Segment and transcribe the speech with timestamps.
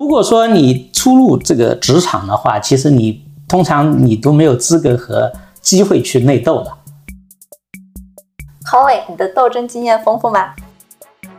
[0.00, 5.30] 如果说你初入这个职场的话，其实你通常你都没有资格和
[5.60, 6.72] 机会去内斗的。
[8.64, 10.54] Colin，你的斗争经验丰富吗？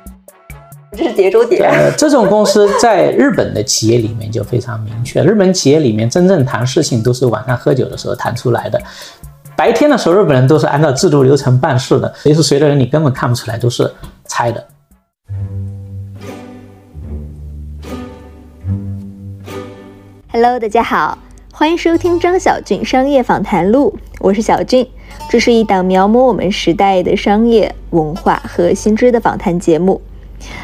[0.96, 1.58] 这是叠中叠。
[1.64, 8.80] 呃，这种公司在日本的企业里面就非常明确，日本企业里面真正谈事情都是晚上喝酒的时候谈出来的。
[9.56, 13.92] 白天的时候，日本人都是按照制度流程办事的，谁是谁的人你根本看不出来，都是
[14.26, 14.64] 猜的。
[20.44, 21.20] Hello，大家好，
[21.54, 24.88] 欢迎收听张小俊商业访谈录，我是小俊。
[25.30, 30.02] 这是一档描摹我们时代的商业文化和新知的访谈节目。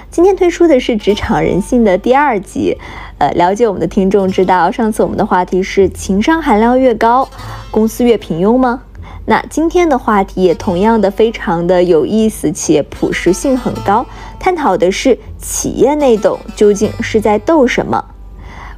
[0.10, 2.76] 今天推出的是职场人性的第二集。
[3.20, 7.30] 呃，了解我们的听众知道，上次我们的话题是情商含量越高，
[7.70, 8.82] 公司越平庸吗？
[9.26, 14.04] 那今天的话题也同样的非常的有意思且朴实性很高，
[14.40, 18.04] 探讨的是企业内斗究竟是在斗什么。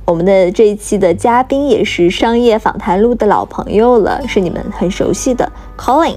[0.09, 6.15] 我们的这一期的嘉宾也是商业访谈录的老朋友了，是你们很熟悉的 Colin。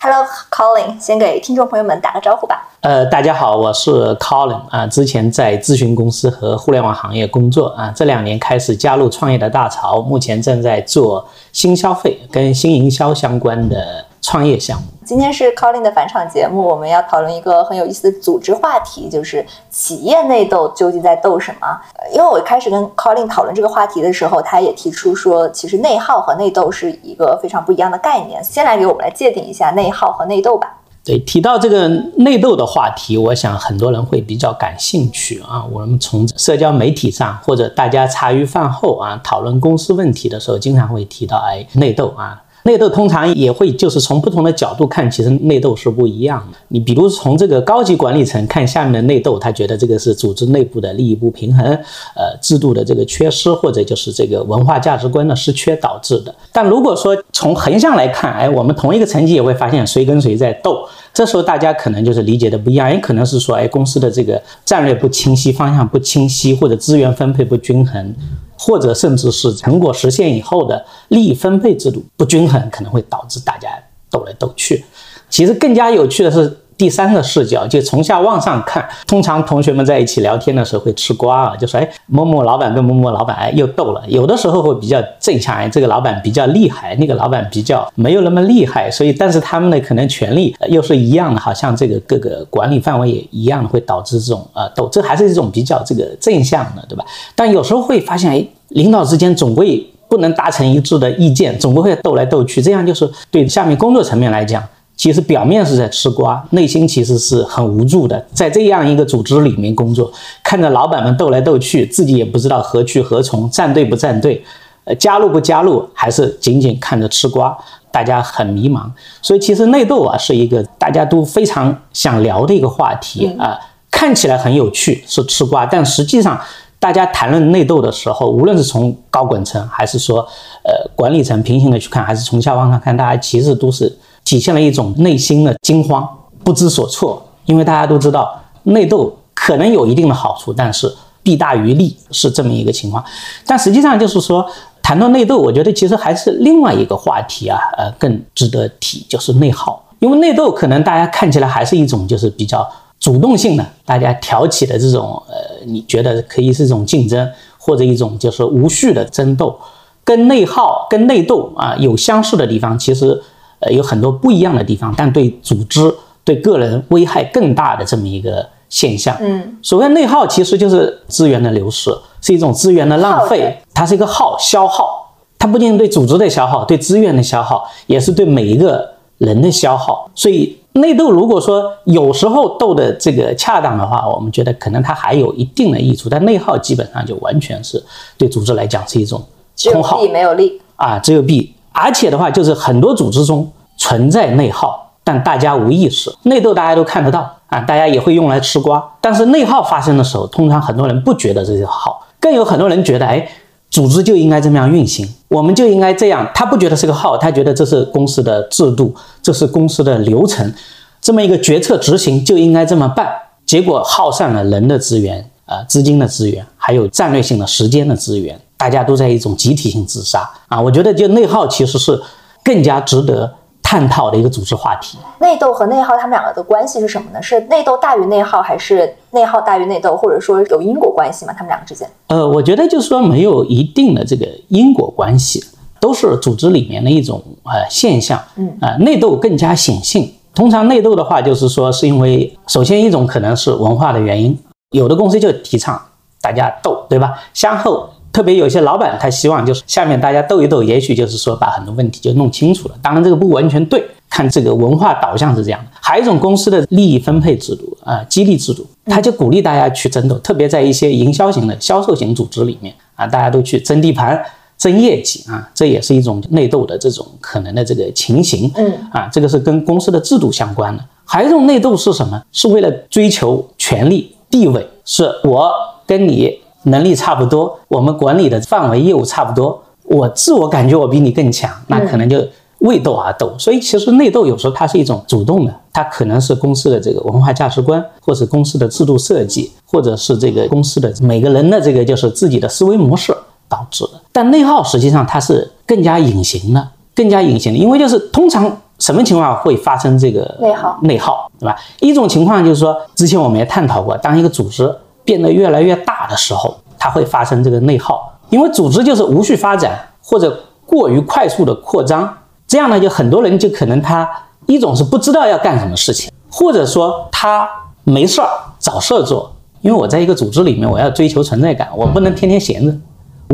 [0.00, 2.68] Hello Colin，先给听众朋友们打个招呼吧。
[2.80, 14.84] 呃，大家好，我是 Colin 啊，之前在咨询公司和互联网行业工作啊，这两年开始加入创业的大潮，目前正在做新消费跟新营销相关的创业项目。
[15.04, 21.66] 今天是 Colin 的返场节目，我们要讨论一个很有意思的组织话题，就是企业内斗究竟在斗什么？
[21.98, 28.42] 呃因为我开始跟 Colin 讨论这个话题的时候，他也提出说，其实内耗和内斗是一个非常不一样的概念。
[28.44, 30.78] 先来给我们来界定一下内耗和内斗吧。
[31.04, 35.64] 对，提到这个内斗的话题，我想很多人会比较感兴趣啊。
[35.72, 42.40] 我们从社交媒体上或者大家茶余饭后啊讨论公司问题的时候，经常会提到哎内斗啊。
[42.64, 46.58] 内斗通常也会就是从不同的角度看，其实内斗是不一样的。
[46.68, 51.66] 你比如从这个高级管理层看下面的内斗，他觉得这个是组织内部的利益不平衡，
[52.14, 56.34] 呃，制度的这个缺失，或者就是这个文化价值观的失缺导致的。
[56.52, 60.86] 但如果说从横向来看，哎，我们同一个层级也会发现谁跟谁在斗。
[61.14, 68.14] 这时候大家可能就是理解的不一样，也可能是说，哎，公司的这个战略不清晰，方向不清晰，或者资源分配不均衡，
[68.56, 73.68] 或者甚至是成果实现以后的利益分配制度不均衡，可能会导致大家
[74.10, 74.84] 斗来斗去。
[75.28, 78.84] 其实更加有趣的是第三个视角，就从下往上看。
[79.06, 84.02] 通常同学们在一起聊天的时候会吃瓜啊，就说哎，某某老板跟某某老板哎又斗了。
[84.08, 97.04] 有的时候会比较正向，哎，这个老板比较厉害，那个老板比较没有那么厉害，所以但是他们呢可能权力又是一样的，好像这个各个管理范围也一样，会导致这种呃斗，这还是一种比较这个正向的，对吧？
[97.36, 104.60] 但有时候会发现，哎，领导之间总会不能达成一致的意见，总归会斗来斗去，这样就是对下面工作层面来讲。
[104.96, 108.24] 其实表面是在吃瓜，内心其实是很无助的。
[108.32, 110.12] 在这样一个组织里面工作，
[110.44, 114.44] 看着老板们斗来斗去，自己也不知道何去何从，站队不站队，
[114.84, 117.56] 呃，加入不加入，还是仅仅看着吃瓜，
[117.90, 118.82] 大家很迷茫。
[119.20, 123.58] 所以其实内斗啊，是一个大家都非常想聊的一个话题啊、
[123.90, 126.40] 看起来很有趣，是吃瓜，但实际上。
[126.82, 130.18] 大家谈论内斗的时候，无论是从高管层，还是说
[130.64, 136.08] 呃管理层平行的去看，还是从下往上看，大家其实都是体现了一种内心的惊慌、
[136.44, 137.22] 不知所措。
[137.46, 143.04] 因为大家都知道，内斗可能有一定的好处，但是弊大于利，是这么一个情况。
[143.46, 144.46] 但实际上就是说，
[144.82, 149.84] 谈到内斗，我觉得其实还是另外一个话题啊，呃，更值得提，就是内耗。
[149.98, 152.68] 因为内斗可能大家看起来还是一种就是比较。
[153.00, 155.34] 主动性的，大家挑起的这种呃，
[155.66, 157.28] 你觉得可以是一种竞争，
[157.58, 159.58] 或者一种就是无序的争斗，
[160.04, 163.20] 跟内耗、跟内斗啊有相似的地方，其实
[163.62, 165.92] 呃有很多不一样的地方，但对组织、
[166.22, 169.16] 对个人危害更大的这么一个现象。
[169.20, 171.90] 嗯，所谓内耗，其实就是资源的流失，
[172.20, 180.58] 是一种资源的浪费，它是一个耗消耗，它不仅对组织的消耗，对资源的消耗，也是对每一个人的消耗，所以。
[180.74, 187.84] 内斗如果说有时候斗的这个恰当的话，我们觉得可能它还有一定的益处，但内耗基本上就完全是
[188.16, 189.22] 对组织来讲是一种
[189.54, 190.58] 只有空耗弊没有利。
[190.76, 191.52] 啊，只有弊。
[191.72, 196.14] 而且的话，就是很多组织中存在内耗，但大家无意识。
[196.22, 198.82] 内斗大家都看得到啊，大家也会用来吃瓜。
[199.00, 203.26] 但是内耗发生的时候，通常很多人不觉得这是耗，更有很多人觉得，哎，
[203.70, 206.28] 组织就应该这么样运行，我们就应该这样。
[206.34, 210.52] 他不觉得是个耗，他觉得这是公司的制度，这是公司的流程，
[211.00, 213.08] 这么一个决策执行就应该这么办。
[213.44, 220.60] 结果耗散了人的资源、呃资金的资源，还有战略性的时间的资源，大家都在一种集体性自杀啊。
[220.60, 222.00] 我觉得就内耗其实是
[222.44, 223.34] 更加值得。
[223.64, 224.98] 探讨的一个组织话题。
[225.18, 227.22] 内斗和内耗他们两个的关系是什么呢？
[227.22, 231.32] 是内斗大于内耗，还是内耗大于内斗，或者说有因果关系吗？
[231.32, 231.88] 他们两个之间？
[232.08, 235.42] 呃，我觉得就是说没有一定的这个因果关系，
[235.80, 238.20] 都是组织里面的一种呃现象。
[238.36, 240.12] 嗯啊、内斗更加显性。
[240.34, 244.38] 通常内斗的话，就是说是因为首先一种可能是文化的原因，
[244.72, 245.80] 有的公司就提倡
[246.20, 247.14] 大家斗，对吧？
[247.32, 247.88] 相后。
[248.12, 252.74] 特别有些老板，他希望就是下面大家斗一斗，也许就是说把很多问题就弄清楚了。
[252.82, 255.70] 当然，这个不完全对，看这个文化导向是这样的。
[255.80, 264.22] 还有一种公司的利益分配制度啊、激励制度，他就鼓励大家去争斗，特别在一些营销型的销售型组织里面啊，大家都去争地盘、
[264.58, 268.50] 争业绩啊，这也是一种内斗的这种可能的这个情形。
[268.56, 270.84] 嗯啊，这个是跟公司的制度相关的。
[271.04, 272.22] 还有一种内斗是什么？
[272.30, 275.50] 是为了追求权力、地位，是我
[275.86, 282.24] 跟你能力差不多，我们管理的范围业务差不多，我自我感觉我比你更强，那可能就
[282.60, 283.34] 为斗而斗。
[283.38, 293.12] 所以其实内斗有时候它是一种主动的，它可能是公司的这个文化价值观，或者公司的制度设计，或者是这个公司的每个人的这个就是自己的思维模式
[293.48, 294.00] 导致的。
[294.12, 301.56] 但内耗实际上它是更加隐形的，更加隐形的，因为就是通常什么情况会发生这个内耗内耗，对吧？
[301.80, 304.72] 一种情况就是说，之前我们也探讨过，当一个组织
[305.04, 314.08] 变得越来越大的时候，它会发生这个内耗，因为组织就是无序发展或者过于快速的扩张，这样呢，就很多人就可能他
[314.46, 317.48] 一种是不知道要干什么事情，或者说他
[317.84, 318.28] 没事儿
[318.58, 322.74] 找事儿做，因为我在一个组织里面，我要追求存在感，我不能天天闲着。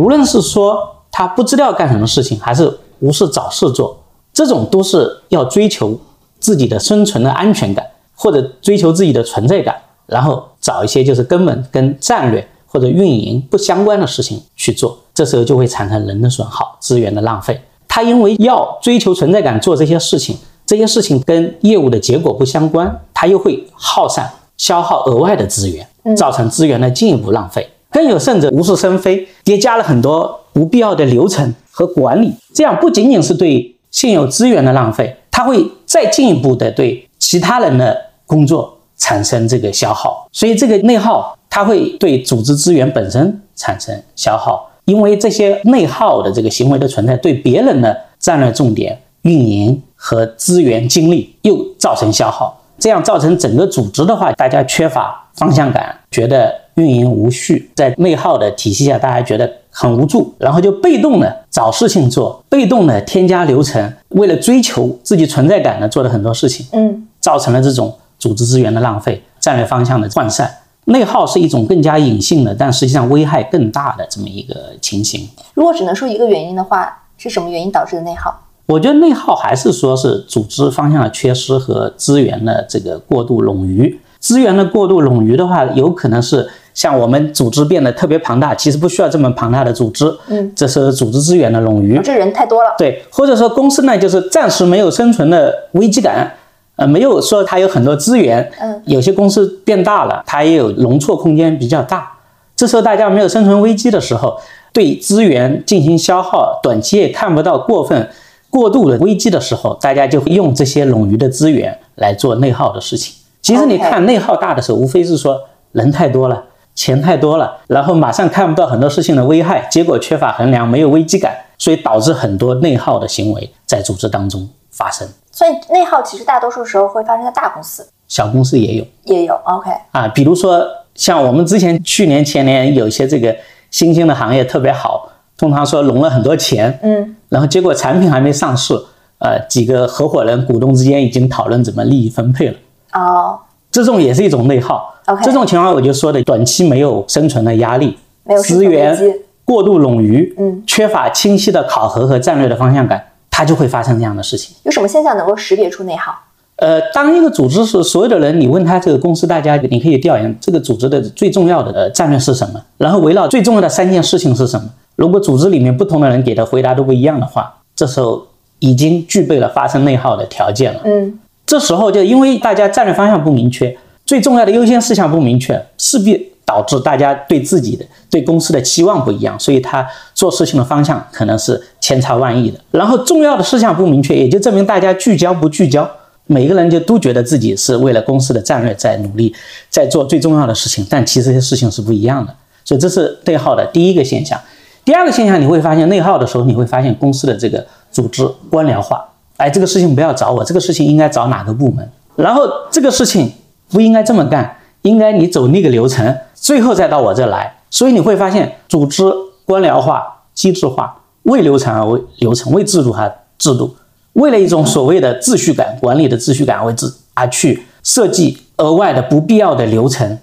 [0.00, 0.78] 无论是说
[1.10, 3.98] 他不知道要干什么事情，还是无事找事做，
[4.32, 5.98] 这种都是要追求
[6.38, 9.74] 自己的生存的安全感，或者追求自己的存在感，
[10.06, 17.58] 然后找一些就是根本跟战略或者运营不相关的事情去做，这时候就会产生人的损耗、资源的浪费。
[17.88, 20.36] 他因为要追求存在感做这些事情，
[20.66, 27.66] 这些事情跟业务的结果不相关，他又会耗散、消耗额外的资源，造成资源的进一步浪费。
[27.90, 40.28] 更有甚者，无事生非，叠加了很多不必要的流程和管理，这样不仅仅是对现有资源的浪费，它会再进一步的对其他人的工作产生这个消耗。
[40.32, 70.50] 所以这个内耗，它会对组织资源本身产生消耗，因为这些内耗的这个行为的存在，对别人的战略重点、运营和资源精力又造成消耗，这样造成整个组织的话，大家缺乏方向感，觉得运营无序，在内耗的体系下，大家觉得很无助，然后就被动的找事情做，被动的添加流程，为了追求自己存在感呢做了很多事情，嗯造成了这种组织资源的浪费、战略方向的涣散。
[70.86, 75.28] 内耗是一种更加隐性的，但实际上危害更大的这么一个情形。
[75.52, 78.34] 如果只能说一个原因的话，是什么原因导致的内耗？
[78.66, 84.00] 我觉得内耗还是说是组织方向的缺失和资源的这个过度冗余。
[84.18, 92.00] 资源的过度冗余的话，有可能是像我们组织变得特别庞大，其实不需要这么庞大的组织，嗯，这是组织资源的冗余。
[92.02, 92.74] 这人太多了。
[92.78, 96.32] 对，或者说公司呢，就是暂时没有生存的危机感，
[96.78, 102.12] 呃，没有说它有很多资源，嗯，有些公司变大了，它也有容错空间比较大。
[102.54, 104.40] 这时候大家没有生存危机的时候，
[104.72, 108.08] 对资源进行消耗，短期也看不到过分
[108.48, 113.16] 过度的危机的时候，大家就会用这些冗余的资源来做内耗的事情。
[113.42, 115.40] 其实你看内耗大的时候，无非是说
[115.72, 116.44] 人太多了。
[116.76, 125.08] 钱太多了，然后马上看不到很多事情的危害，结果缺乏衡量，没有危机感，所以导致很多内耗的行为在组织当中发生。
[125.38, 128.84] 所以内耗其实大多数时候会发生在大公司，小公司也有。
[129.04, 129.38] 也有。
[129.44, 130.66] OK，啊，比如说
[130.96, 133.36] 像我们之前去年前年有一些这个
[133.70, 137.14] 新兴的行业特别好，通常说融了很多钱，嗯。
[137.28, 138.74] 然后结果产品还没上市，
[139.20, 142.56] 呃，几个合伙人股东之间已经讨论怎么利益分配了，
[142.94, 143.38] 哦，
[143.70, 144.92] 这种也是一种内耗。
[145.06, 148.98] OK 这种情况我就说的，短期没有生存的压力，没有资源
[149.44, 153.00] 过度冗余，嗯，缺乏清晰的考核和战略的方向感，
[153.38, 154.56] 它就会发生这样的事情。
[154.64, 156.12] 有什么现象能够识别出内耗？
[156.56, 164.68] 呃，当一个组织是所有的人，你问他这个公司，大家你可以调研这个组织的最重要的呃战略是什么，然后围绕最重要的三件事情是什么。
[164.96, 168.26] 如果组织里面不同的人给的回答都不一样的话，这时候
[168.58, 170.80] 已经具备了发生内耗的条件了。
[170.84, 171.16] 嗯
[171.46, 182.58] 这时候就因为大家战略方向不明确，最重要的优先事项不明确，势必导致大家对自己的、对公司的期望不一样，所以他做事情的方向可能是千差万异的。
[182.70, 185.86] 然后重要的事项不明确，也就证明大家聚焦不聚焦，
[186.24, 189.34] 每个人就都觉得自己是为了公司的战略在努力，
[189.68, 192.34] 在做最重要的事情，但其实这些事情是不一样的。
[192.64, 194.40] 所以这是内耗的第一个现象。
[194.86, 199.04] 第二个现象，你会发现内耗的时候，你会发现公司的这个组织官僚化。
[199.36, 201.86] 哎，这个事情不要找我，这个事情应该找哪个部门？
[202.16, 203.30] 然后这个事情
[203.70, 207.54] 不应该这么干，应该你走那个流程，最后再到我这来。
[207.70, 209.04] 所以你会发现，组织
[209.44, 213.76] 官僚化、机制化，为流程而为流程，为制度而制度，
[214.14, 220.18] 为了一种所谓的秩序感、管理的秩序感为制而去设计额外的不必要的流程、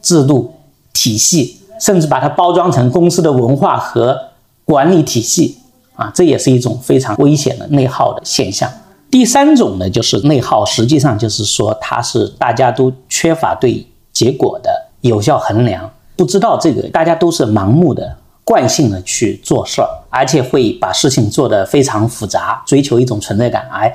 [0.00, 0.54] 制度
[0.92, 4.16] 体系，甚至把它包装成公司的文化和
[4.64, 5.58] 管理体系
[5.96, 8.70] 啊，这也是一种非常危险的内耗的现象。
[9.10, 14.70] 第三种呢，就是内耗，实际上就是说它是大家都缺乏对结果的
[15.08, 15.90] 有效衡量。
[16.16, 23.68] 不知道这个，大家都是盲目的、惯性的去做事儿，而且会把事情做得非常复杂，追求一种存在感。
[23.72, 23.92] 哎，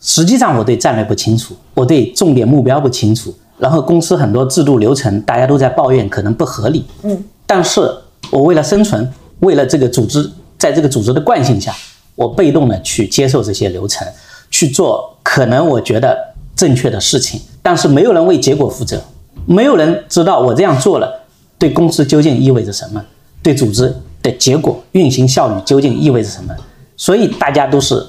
[0.00, 6.84] 实际上我对战略不清楚，我对重点目标不清楚，然后公司很多制度流程大家都在抱怨可能不合理。
[7.02, 7.90] 嗯，但是
[8.30, 11.74] 我为了生存，为了这个组织，在这个组织的惯性下，
[12.14, 14.08] 我被动的去接受这些流程，
[14.50, 16.16] 去做可能我觉得
[16.56, 19.02] 正确的事情，但是没有人为结果负责，
[19.46, 21.20] 没有人知道我这样做了。
[21.58, 23.04] 对公司究竟意味着什么？
[23.42, 26.54] 对组织的结果运行效率究竟意味着什么？
[26.96, 28.02] 所以大家都是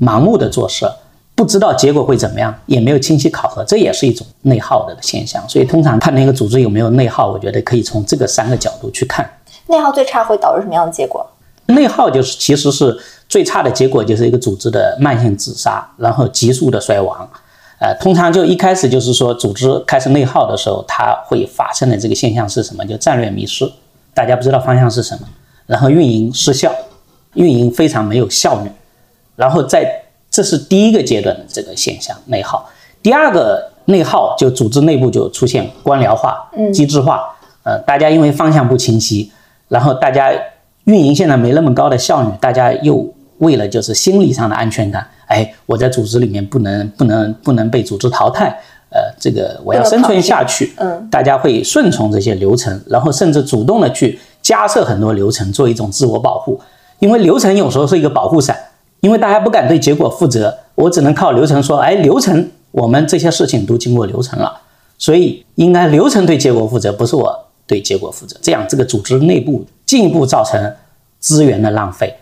[0.00, 0.84] 盲目的做事，
[1.34, 5.40] 不知道结果会怎么样，也没有清晰考核，这也是一种内耗的现象。
[5.48, 9.28] 所以通常判定一个组织有没有内耗，我觉得可以从这个三个角度去看。
[9.68, 11.24] 内耗最差会导致什么样的结果？
[11.66, 17.28] 内耗就是其实是最差的结果，就是一个组织的慢性自杀，然后急速的衰亡。
[17.80, 22.84] 呃，通常就一开始就是说，组织开始内耗的时候，它会发生的这个现象是什么？
[22.84, 23.70] 就战略迷失，
[24.12, 25.28] 大家不知道方向是什么，
[25.66, 26.72] 然后运营失效，
[27.34, 28.70] 运营非常没有效率，
[29.36, 32.68] 然后在这是第一个阶段的这个现象内耗。
[33.00, 37.32] 第二个内耗就组织内部就出现官僚化、机制化，
[37.62, 39.30] 呃，大家因为方向不清晰，
[39.68, 40.32] 然后大家
[40.84, 45.06] 运营现在没那么高的效率，大家又为了就是心理上的安全感。
[45.26, 48.48] 哎，我在组织里面不能不能不能被组织淘汰，
[48.90, 56.58] 呃，这个我要生存下去，嗯，大家会顺从这些流程，然后甚至主动的去加设很多流程，做一种自我保护。
[57.00, 58.56] 因为流程有时候是一个保护伞，
[59.00, 64.60] 因为大家不敢对结果负责，我只能靠流程说，哎，流程我们这些事情都经过流程了，
[64.96, 68.36] 所以应该流程对结果负责，不是我对结果负责。
[68.40, 70.74] 这样这个组织内部进一步造成
[71.20, 72.16] 资源的浪费，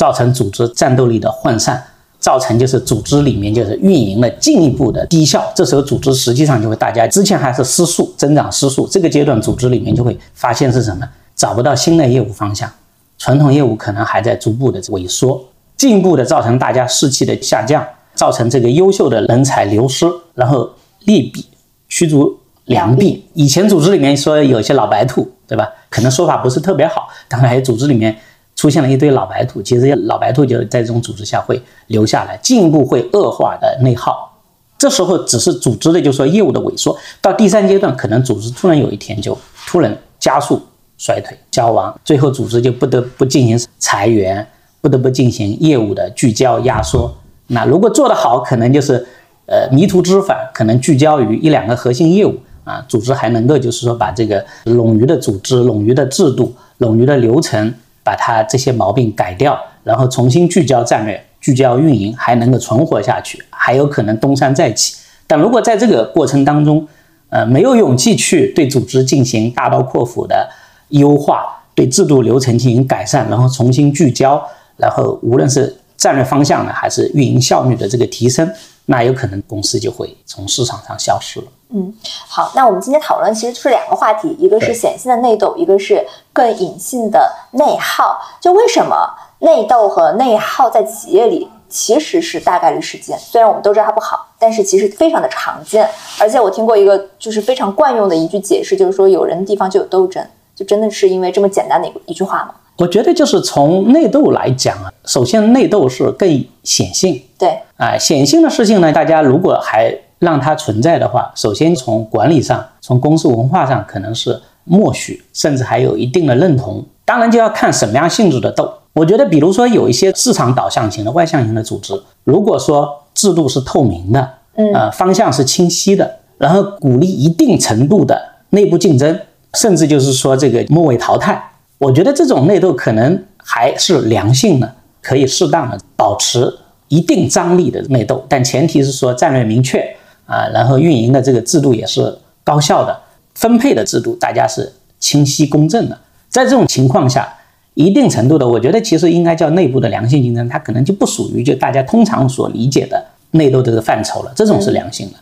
[0.00, 1.82] 造成组织战斗力的涣散。
[2.18, 11.08] 造成就是组织里面就是运营的进一步的低效，这时候组织实际上就会大家之前还是失速增长失速，这个阶段组织里面就会发现是什么？
[11.34, 12.70] 找不到新的业务方向，
[13.16, 15.42] 传统业务可能还在逐步的萎缩，
[15.78, 17.82] 进一步的造成大家士气的下降，
[18.14, 20.04] 造成这个优秀的人才流失，
[20.34, 20.68] 然后
[21.06, 21.46] 利弊
[21.88, 23.24] 驱逐良币。
[23.32, 25.66] 以前组织里面说有些老白兔，对吧？
[25.88, 28.14] 可能说法不是特别好，当然还有组织里面。
[28.60, 34.38] 出现了一堆老白兔，其实老白兔就在这种组织下会留下来，进一步会恶化的内耗。
[34.76, 39.34] 这时候只是组织的，就是说业务的萎缩，到第三阶段，可能组织突然有一天就
[39.66, 40.60] 突然加速
[40.98, 44.46] 衰退、消亡，最后组织就不得不进行裁员，
[44.82, 47.16] 不得不进行业务的聚焦压缩。
[47.46, 49.06] 那如果做得好，可能就是
[49.46, 57.72] 呃迷途知返，可能聚焦于一两个核心业务啊，组织还能够就是说把这个冗余的组织、冗余的制度、冗余的流程。
[58.10, 64.96] 把它这些毛病改掉，然后重新聚焦战略、聚焦运营，还能够存活下去，还有可能东山再起。
[65.28, 66.84] 但如果在这个过程当中，
[67.28, 70.50] 呃，没有勇气去对组织进行大刀阔斧的
[70.88, 74.44] 优化，对制度流程进行改善，然后重新聚焦，
[74.76, 78.50] 然后无论是战略方向呢，还是运营效率的这个提升，
[78.86, 81.46] 那有可能公司就会从市场上消失了。
[81.72, 81.94] 嗯，
[82.28, 88.20] 好，那我们今天讨论其实是两个话题，一个是显性的内斗，一个是更隐性的内耗。
[88.40, 88.96] 就为什么
[89.38, 93.16] 内斗和内耗在企业里其实是大概率事件？
[93.16, 95.88] 虽然我们都知道它不好，但是其实非常的常见。
[96.18, 102.54] 而且我听过一个就是非常惯用的一句解释，就是说有人的地方就有斗争，就真的是因为这么简单的一一句话吗？
[102.78, 106.28] 我觉得就是从内斗来讲啊，首先内斗是更
[106.64, 109.96] 显性，对，啊，显性的事情呢，大家如果还。
[110.20, 116.84] 让它存在的话，首先从管理上、从公司文化上，可能是默许，甚至还有一定的认同。
[117.04, 118.72] 当然就要看什么样性质的斗。
[118.92, 129.18] 我觉得，比如说有一些市场导向型的外向型的组织，如果说制度是透明的，嗯，呃，方向是清晰的，然后鼓励一定程度的内部竞争，
[129.54, 136.58] 甚至就是说这个末位淘汰，我觉得这种内斗可能还是良性的，可以适当的保持
[136.88, 139.96] 一定张力的内斗，但前提是说战略明确。
[140.30, 142.96] 啊，然后运营的这个制度也是高效的，
[143.34, 145.98] 分配的制度大家是清晰公正的。
[146.28, 147.28] 在这种情况下，
[147.74, 154.32] 一定程度的，我觉得其实应该叫内部的良性竞争，它可能就不属于就大家通常所理解的内斗这个范畴了。
[154.36, 155.14] 这种是良性的，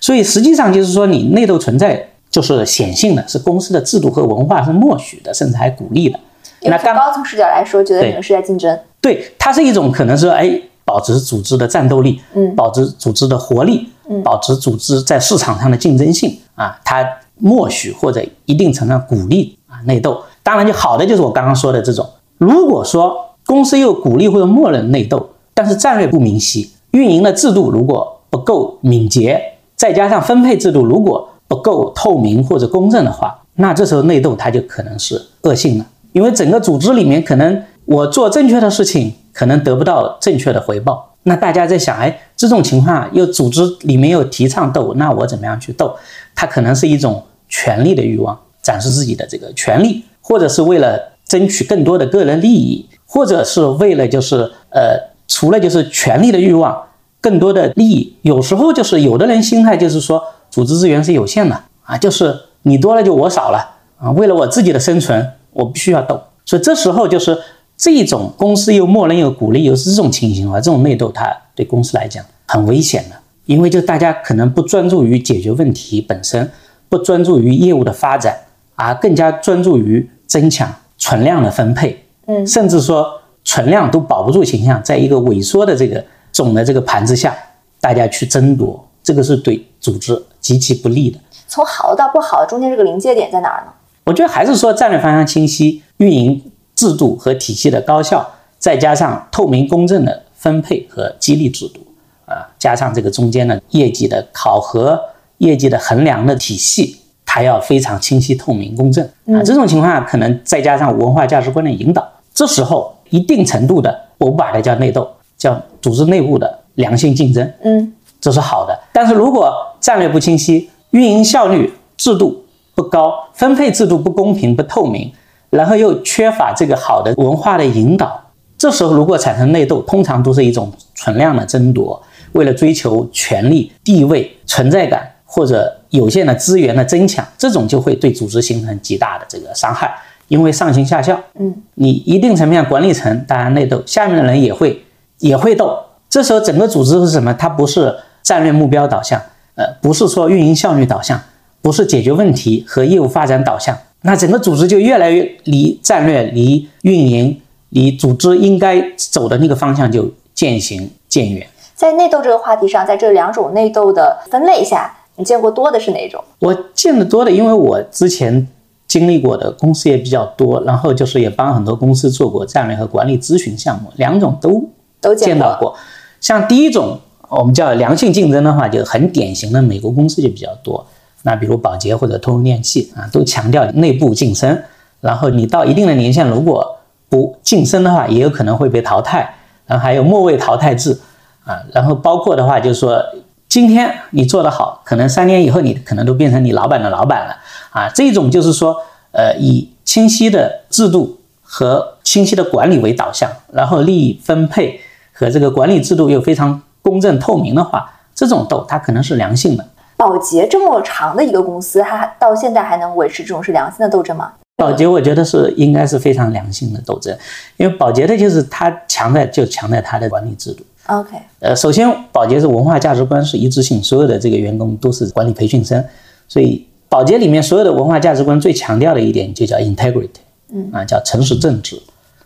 [0.00, 6.18] 所以实际上就是说，你内斗存在就是显性的，是公司的制度和文化是默许的，甚至还鼓励的。
[6.62, 8.78] 那从高层视角来说，觉得你们是在竞争。
[9.00, 10.48] 对，它是一种可能是哎，
[10.84, 13.91] 保持组织的战斗力，嗯，保持组织的活力，嗯，
[14.24, 17.06] 保持组织在市场上的竞争性啊，它
[17.38, 20.22] 默许或者一定程度上鼓励啊内斗。
[20.42, 22.08] 当然，就好的就是我刚刚说的这种。
[22.38, 23.16] 如果说
[23.46, 29.40] 公司又鼓励或者默认内斗，但是战略不明晰，运营的制度如果不够敏捷，
[29.76, 35.86] 再加上分配制度如果不够透明或者公正的话，那这时候内斗它就可能是恶性了。
[36.12, 41.11] 因为整个组织里面，可能我做正确的事情，可能得不到正确的回报。
[41.24, 45.94] 那大家在想，哎，这种情况又组织里面又提倡斗，那我怎么样去斗？
[46.34, 54.98] 它可能是一种权力的欲望，展示自己的这个权利，或者是为了争取更多的个人利益，或者是为了就是呃，
[55.28, 56.82] 除了就是权力的欲望，
[57.20, 58.16] 更多的利益。
[58.22, 65.32] 有时候就是有的人心态就是说，组织资源是有限的啊，就是你多了就我少了啊，为了我自己的生存。
[65.54, 67.38] 我必须要斗，所以这时候就是
[67.82, 76.48] 这种公司又默认又鼓励又是这种情形的话，这种内斗它对公司来讲很危险的，因为就大家可能不专注于解决问题本身，
[76.88, 78.38] 不专注于业务的发展，
[78.76, 87.36] 而更加专注于增强存量的分配，嗯，甚至说存量都保不住形象，在一个萎缩的这个总的这个盘子下，
[87.80, 91.18] 大家去争夺，这个是对组织极其不利的。
[91.48, 93.72] 从好到不好中间这个临界点在哪儿呢？
[94.04, 96.51] 我觉得还是说战略方向清晰、运营
[96.82, 101.78] 制度和体系的高效，再加上透明公正的分配和激励制度，
[102.26, 105.00] 啊，加上这个中间的业绩的考核、
[105.38, 109.40] 业绩的衡量的体系，它要非常清晰、透明、公正啊。
[109.44, 115.08] 这种情况下，可能再加上文化价值观的引导，这时候一定程度的，我不把它叫内斗，
[115.38, 118.76] 叫组织内部的良性竞争，嗯，这是好的。
[118.92, 125.12] 但是如果战略不清晰、运营效率、制度，不高，分配制度不公平不透明，
[125.52, 128.18] 然后又缺乏这个好的文化的引导，
[128.56, 139.94] 这时候如果产生内斗，通常都是一种存量的争夺，为了追求权力、地位、存在感或者有限的资源的争抢，这种就会对组织形成极大的这个伤害，
[140.28, 141.20] 因为上行下效。
[141.38, 144.82] 嗯，你一定层面管理层当然内斗，下面的人也会
[145.18, 147.34] 也会斗，这时候整个组织是什么？
[147.34, 149.20] 它不是战略目标导向，
[149.56, 151.20] 呃，不是说运营效率导向。
[151.60, 161.46] 不是解决问题和业务发展导向，那整个组织就越来越离战略、离运营、离组织应该走的那个方向就渐行渐远。
[161.74, 166.22] 在内斗这个话题上，在这两种内斗的分类下，你见过多的是哪种？
[166.38, 168.46] 我见得多的，因为我之前
[168.86, 174.68] 经历过的公司也比较多，然后就是也帮很多公司做过战略和管理咨询项目，两种都
[175.00, 175.74] 都见到过。
[176.20, 180.86] 像第一种，我们叫良性竞争的话，就很典型的美国公司就比较多。
[181.22, 184.62] 那比如保洁或者通用电器啊，都强调内部晋升，
[185.00, 189.34] 然后你到一定的年限，如果不晋升的话，也有可能会被淘汰。
[189.64, 191.00] 然后还有末位淘汰制
[191.44, 193.00] 啊，然后包括的话就是说，
[193.48, 197.36] 今天你做得好，可能三年以后你可能都变成你老板的老板了
[197.70, 197.88] 啊。
[197.88, 198.76] 这种就是说，
[199.12, 204.80] 呃，以清晰的制度和清晰的管理为导向，然后利益分配
[205.12, 209.64] 和这个管理制度又非常公正透明的话，这种斗它可能是良性的。
[209.96, 214.32] 宝洁这么长的一个公司，它到现在还能维持这种是良性的斗争吗？
[214.56, 217.16] 保洁我觉得是应该是非常良性的斗争，
[217.56, 220.64] 因为保洁的就是它强在就强在它的管理制度。
[220.86, 225.84] OK，呃，首先保洁是文化价值观是一致性，所有的这个员工都是管理培训生，
[226.28, 230.10] 所以保洁里面所有的文化价值观最强调的一点就叫 integrity，
[230.52, 231.80] 嗯啊叫诚实正直，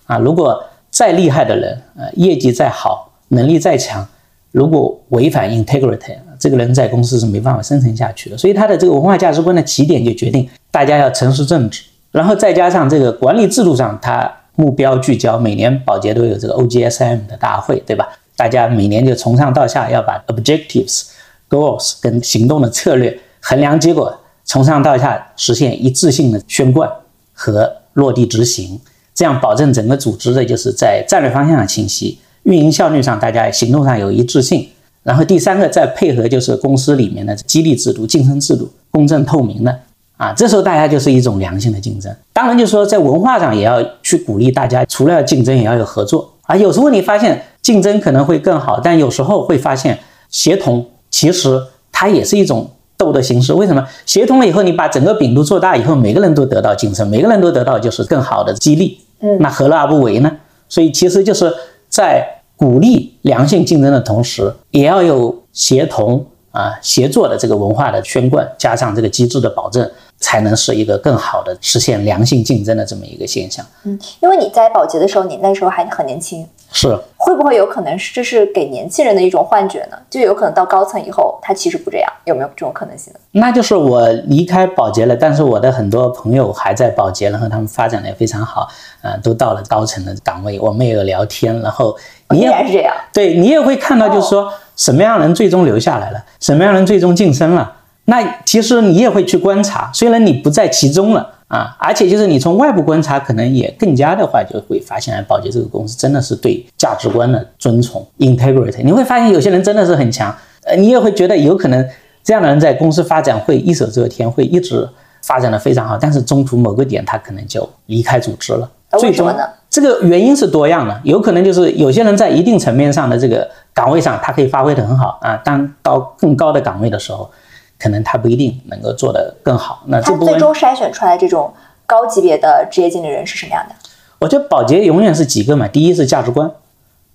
[0.07, 4.07] 啊如果再厉害的人，呃业绩再好，能力再强。
[4.53, 8.37] 如果违反 integrity，这个人在公司是没办法生存下去的。
[8.37, 18.09] 所以他的这个文化价值观的起点就决定大家要诚实正直，然后再加上这个管理制度上，他目标聚焦，每年保洁都有这个 OGSM 的大会，对吧？
[18.37, 21.05] 大家每年就从上到下要把 objectives、
[21.49, 26.91] goals 跟行动的策略衡量结果，从上到下实现一致性的宣贯
[27.33, 28.81] 和落地执行，
[29.15, 32.19] 这样保证整个组织的就是在战略方向上清晰。
[32.43, 34.69] 运营效率上，大家行动上有一致性。
[35.07, 39.79] 然后第三个，再配合就是公司里面的激励制度、晋升制度，公正透明的
[40.17, 42.13] 啊，这时候大家就是一种良性的竞争。
[42.33, 46.57] 当然，就是说在文化上也要去鼓励大家，除了要竞争，也要有合作啊。
[46.57, 49.97] 有时候你发现竞争可能会更好，但有时候会发现
[50.29, 53.53] 协同其实它也是一种斗的形式。
[53.53, 60.33] 为什么协同了以后，你把整个饼都做大以后，每个人都得到晋升，每个人都得到就是更好的激励嗯那何乐而不为呢？
[60.69, 61.53] 所以其实就是
[61.89, 73.65] 在鼓励良性竞争的同时，也要有协同啊协作的这个文化的宣贯，加上这个机制的保证，才能是一个更好的实现良性竞争的这么一个现象。
[73.85, 79.99] 嗯，因为你在保洁的时候，你那时候还很年轻，是，会不会有可能是这是给年轻人的一种幻觉呢？
[80.09, 83.21] 就有可能到高层以后，他其实不这样，有没有这种可能性呢？
[83.33, 88.67] 那就是我离开保洁了，但是我的很多朋友还在保洁，然后他们发展的也非常好，
[89.03, 91.95] 啊、都到了高层的岗位，我们也有聊天，然后
[92.31, 92.95] 你依也然是这样。
[93.13, 97.73] 对你也会看到，就是说什么样人最终留下来了，什么样人最终晋升了。
[98.09, 108.83] 那其实你也会去观察，虽然你不在其中了啊，而且就是你从外部观察，可能也更加的话就会发现，哎，宝洁这个公司真的是对价值观的尊崇 （integrity）。
[108.85, 110.33] 你会发现有些人真的是很强，
[110.65, 111.85] 呃，你也会觉得有可能
[112.23, 114.89] 这样的人在公司发展会一手遮天，会一直
[115.23, 118.71] 发展的非常好，但是中途某个点他可能就离开组织了。
[118.91, 119.49] 呃最终为什么呢？
[119.77, 127.31] 这个原因是多样的，有可能就是有些人在一定层面上的这个岗位上，他可以发挥的很好啊，当到更高的岗位的时候，
[127.79, 129.83] 可能他不一定能够做得更好。
[129.89, 131.53] 那他最终筛选出来这种
[131.85, 133.75] 高级别的职业经理人是什么样的？
[134.19, 136.51] 我觉得保洁永远是几个嘛，第一是价值观，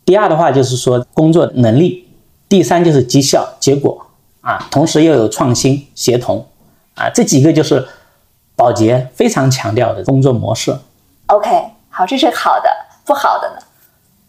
[0.06, 2.08] 第二的话就是说工作能力，
[2.48, 4.06] 第三就是绩效结果
[4.42, 6.46] 啊，同时又有创新协同
[6.94, 7.84] 啊，这几个就是
[8.56, 10.78] 保洁非常强调的工作模式。
[11.26, 11.50] OK，
[12.02, 12.68] 好，这是好的，
[13.06, 13.62] 不好的呢？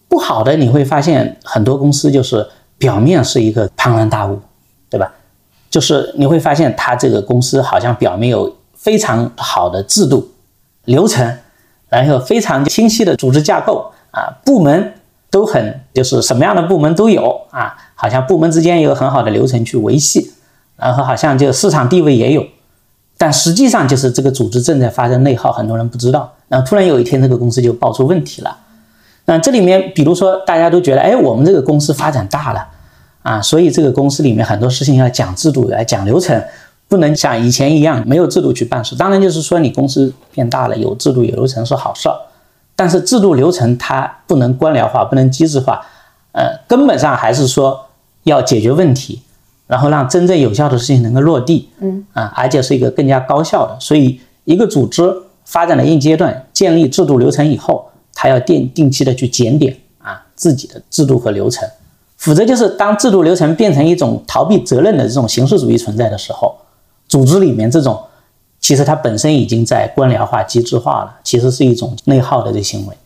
[0.06, 4.38] 不好的你会发现很多公司就是表面是一个庞然大物，
[4.90, 5.10] 对吧？
[5.70, 10.32] 就是你会发现它这个公司好像表面有非常好的制度、
[10.84, 11.38] 流程，
[11.88, 14.92] 然后非常清晰的组织架构啊，部门
[15.30, 20.34] 都很就是什么样的部门都有啊，好像部门之间有很好的流程去维系，
[20.76, 22.44] 然后好像就市场地位也有，
[23.16, 28.54] 但实际上就是这个组织正在发生内耗，很多人不知道，然后突然有一天这个公司就爆出问题了。
[29.24, 32.68] 那这里面，比如说大家都觉得，哎，我们这个公司发展大了，
[33.22, 36.44] 啊，所以这个公司里面很多事情要讲制度，来讲流程，
[36.88, 38.94] 不能像以前一样没有制度去办事。
[38.94, 42.14] 当然，就是说你公司变大了，有制度有流程是好事儿，
[42.76, 45.80] 但是制度流程它不能官僚化，不能机制化，
[46.32, 47.86] 呃，根本上还是说
[48.24, 49.22] 要解决问题，
[49.66, 53.74] 然后让真正有效的事情能够落地，嗯啊，而且是一个更加高效的。
[53.80, 55.02] 所以，一个组织
[55.52, 57.84] 发展的一阶段，建立制度流程以后，
[58.14, 61.68] 它要定定期的去检点啊自己的制度和流程，
[62.16, 66.56] 否则就是当制度流程变成一种逃避责任的这种形式主义存在的时候，
[67.06, 68.02] 组织里面这种
[68.60, 72.96] 其实它本身已经在官僚化、机制化了，其实是一种内耗的这行为。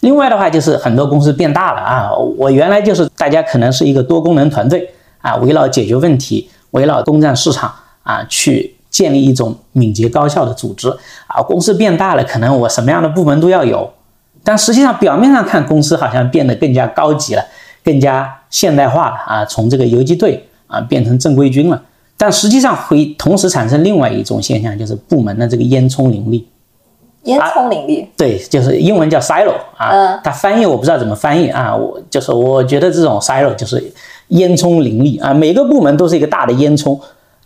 [0.00, 4.88] 另外的话就是很多公司变大了啊，我原来就是大家可能是一个多功能团队
[5.22, 10.88] 啊，围绕解决问题、围绕攻占市场啊，去建立一种敏捷高效的组织
[11.26, 11.42] 啊。
[11.42, 13.92] 公司变大了，可能我什么样的部门都要有，
[14.42, 17.44] 但实际上表面上看，公司好像变得更加高级了，
[17.84, 21.82] 更加现代化了啊，从这个游击队啊变成正规军了。
[22.16, 26.48] 但实际上会同时产生另外一种现象，就是部门的这个烟囱林立。
[27.24, 33.92] 烟囱林立，对，就是英文叫 silo 啊，嗯它翻译我不知道怎么翻译啊，我就是我觉得这种 silo 就是
[34.28, 36.96] 烟囱林立啊，每个部门都是一个大的烟囱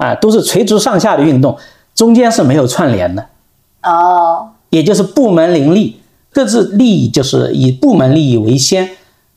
[0.00, 1.56] 啊，都是垂直上下的运动，
[1.94, 3.26] 中间是没有串联的，
[3.82, 6.00] 哦，也就是部门林立，
[6.32, 8.88] 各自利益就是以部门利益为先，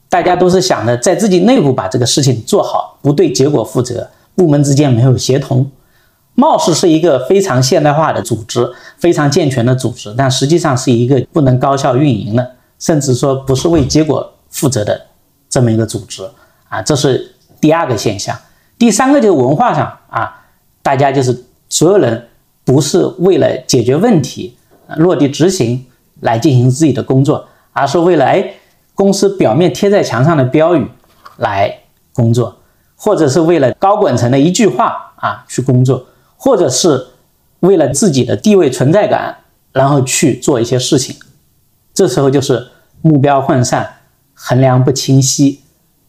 [0.08, 5.70] 大家都是想着在自己内部把这个事情做好，不对结果负责，部门之间没有协同。
[6.36, 15.00] 貌似是一个非常现代化的组织，非常健全的组织，但实际上是一个不能高效运营的，甚至说不是为结果负责的
[15.50, 16.24] 这么一个组织
[16.70, 18.36] 啊，这是第二个现象。
[18.80, 20.43] 第三个就是文化上啊，
[20.84, 22.28] 大家就是所有人
[22.64, 24.56] 不是为了解决问题、
[24.98, 25.86] 落地执行
[26.20, 28.54] 来进行自己的工作，而是为了哎
[28.94, 30.88] 公司表面贴在墙上的标语
[31.38, 31.80] 来
[32.14, 32.58] 工作，
[32.96, 36.06] 或者是为了高管层的一句话啊去工作，
[36.38, 37.08] 或者是
[37.62, 39.38] 为了自己的地位存在感，
[39.72, 41.16] 然后去做一些事情。
[41.94, 42.68] 这时候就是
[43.02, 43.96] 目标涣散，
[44.34, 45.62] 衡量不清晰，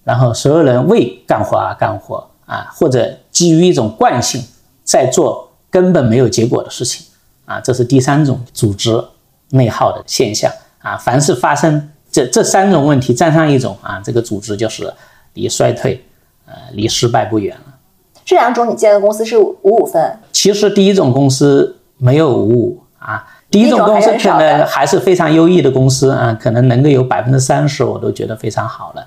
[0.02, 4.42] 然后所有人为干活而干活啊，或者基于一种惯性
[4.85, 7.05] 在做根本没有结果的事情
[7.47, 9.03] 啊，这是第三种组织
[9.51, 10.97] 内耗的现象啊。
[10.97, 14.92] 凡是发生这这三种问题占上一种啊，这个组织就是
[15.33, 16.05] 离衰退
[16.47, 17.75] 呃离失败不远了。
[18.25, 29.07] 这两种你建的公司是五五分，其实第一种公司没有五五啊，第一种公司可能还是非常优异的公司啊，可能能够有百分之三十，我都觉得非常好了。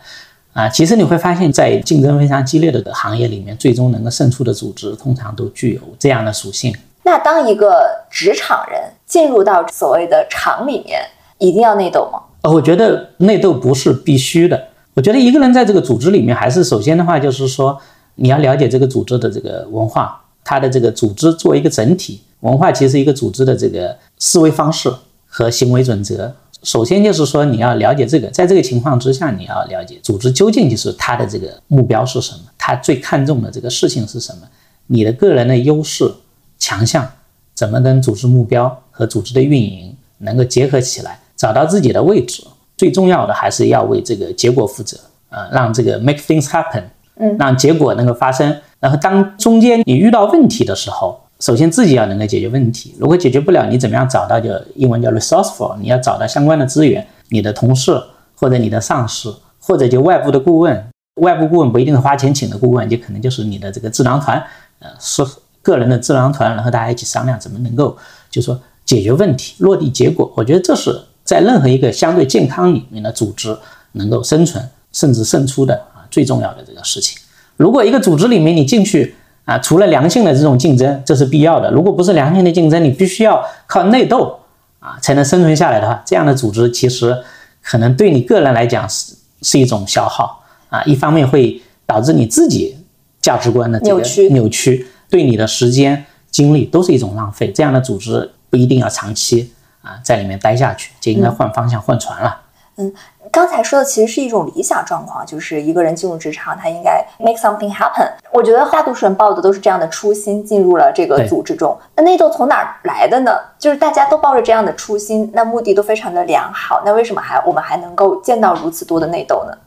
[0.58, 6.76] 啊，其实你会发现在竞争非常激烈的行业里面，最终能够胜出的组织，通常都具有这样的属性。
[7.04, 11.00] 那当一个职场人进入到所谓的厂里面，
[11.38, 12.20] 一定要内斗吗？
[12.42, 14.60] 呃，我觉得内斗不是必须的。
[14.96, 17.80] 我觉得一个人在这个组织里面，还是首先的话就是说，
[18.16, 24.92] 你要了解这个组织的这个文化，它的这个组织作为一个整体，文化其实一个组织的这个思维方式
[25.28, 26.34] 和行为准则。
[26.64, 34.48] 首先就是说你要了解这个，在这个情况之下，你要了解组织究竟就是它的这个目标是什么，它最看重的这个事情是什么，
[34.88, 36.12] 你的个人的优势
[36.58, 37.08] 强项
[37.54, 42.44] 怎么跟组织目标和组织的运营能够结合起来，找到自己的位置。
[42.76, 44.98] 最重要的还是要为这个结果负责
[45.30, 46.84] 啊，让这个 make things happen，
[47.16, 48.56] 嗯，让结果能够发生。
[48.80, 54.40] 然后当中间你遇到问题的时候，首先自己要能够解决问题，如果解决不了，你怎么样找到？
[54.40, 58.02] 就英文叫 resourceful，你要找到相关的资源，你的同事
[58.36, 60.88] 或者你的上司，或者就外部的顾问。
[61.22, 64.44] 外部顾问不一定是花钱请的顾问，就可能就是你的这个智囊团，
[64.80, 65.24] 呃，是
[65.62, 67.98] 个人的智囊团，然后大家一起商量怎么能够
[68.30, 70.32] 就说解决问题、落地结果。
[70.36, 73.56] 我觉得这是在任何一个相对健康里面的组织
[73.94, 77.20] 能够生存甚至胜出的啊最重要的这个事情。
[77.56, 79.16] 如果一个组织里面你进去，
[79.48, 81.72] 啊，除了良性的这种竞争，这是必要的。
[81.72, 84.38] 如果不是良性的竞争，你必须要靠内斗
[84.80, 87.18] 啊才能生存下来的话，这样的组织其实
[87.64, 90.84] 可能对你个人来讲是是一种消耗啊。
[90.84, 92.78] 一方面会导致你自己
[93.22, 97.50] 价值观的扭曲扭曲，对你的时间精力都是一种浪费。
[97.50, 102.42] 这样的组织不一定要长期啊在里面待下去，就应该换方向换船了。
[102.76, 102.94] 嗯。
[103.32, 108.10] 刚才说的其实是一种理想状况，就是一个人进入职场，他应该 make something happen。
[108.32, 111.78] 我觉得大多数人抱的都是这样的初心进入了这个组织中。
[111.96, 113.38] 那内斗从哪儿来的呢？
[113.58, 119.58] 就是大家都抱着这样的初心，那目的都非常的良好，那为什么还我们还能够见到如此多的内斗呢？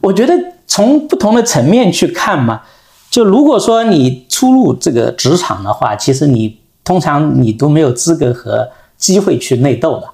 [0.00, 0.34] 我觉得
[0.66, 2.62] 从不同的层面去看嘛，
[3.10, 10.08] 就如果说你初入这个职场的话，其实你通常你都没有资格和机会去内斗的。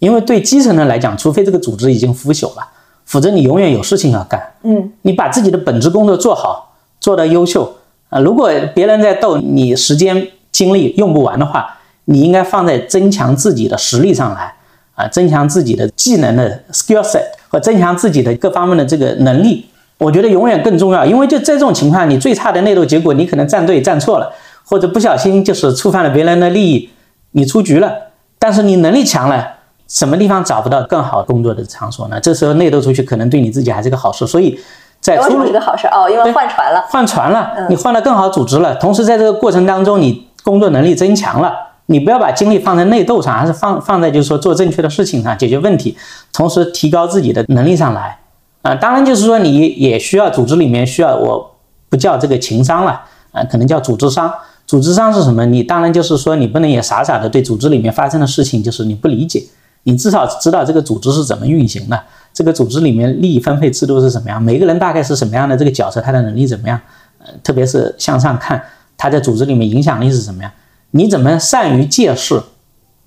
[0.00, 2.66] 因为对基层人来讲，除非这个组织已经腐朽了，
[3.04, 4.42] 否则你永远有事情要干。
[4.64, 7.76] 嗯，你把自己的本职工作做好，做得优秀
[8.08, 8.18] 啊。
[8.18, 14.54] 如果别人在斗，你时间精力用不完的话，你应该放在增强自己的实力上来
[14.94, 19.66] 啊，增强自己的技能的 skill set 和增强自己的各方面的这个能力。
[19.98, 24.32] 我觉得永远更重要，因为就在这种情况，你最差的内斗结果，你可能站队站错了，
[24.64, 26.88] 或者不小心就是触犯了别人的利益，
[27.32, 27.92] 你出局了。
[28.38, 29.56] 但是你能力强了。
[29.90, 32.20] 什么地方找不到更好工作的场所呢？
[32.20, 34.24] 这时候内斗出去，可能对你自己还是个好事。
[34.24, 34.56] 所以，
[35.00, 38.76] 在出路是个好事哦，因为换船了，换船了，你换了更好组织了。
[38.76, 41.52] 同时，在这个过程当中，你工作能力增强了。
[41.86, 45.96] 你不要把精力放在内斗上，而是放放在就是说做正确的事情上，解决问题，
[46.32, 48.16] 同时提高自己的能力上来。
[48.62, 51.56] 啊，当然就是说你也需要组织里面需要，我
[51.88, 54.32] 不叫这个情商了，啊，可能叫组织商。
[54.68, 55.44] 组织商是什么？
[55.46, 59.42] 你当然就是说你不能也傻傻的对组织里面发生的事情就是你不理解。
[59.84, 61.98] 你至少知道这个组织是怎么运行的，
[62.34, 66.78] 这个组织里面利益分配制度是什么样，每个人大概是什么样的这个角色，他的能力怎么样？
[67.18, 68.62] 呃，特别是向上看，
[68.96, 70.52] 他在组织里面影响力是什么样？
[70.90, 72.42] 你怎么善于借势，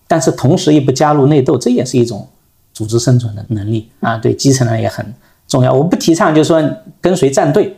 [0.08, 2.28] 但是同时也不加入内斗，这也是一种
[2.74, 4.18] 组织生存的能力啊。
[4.18, 5.14] 对基层人也很
[5.48, 5.72] 重要。
[5.72, 6.64] 我不提倡就是说
[7.00, 7.78] 跟随站队，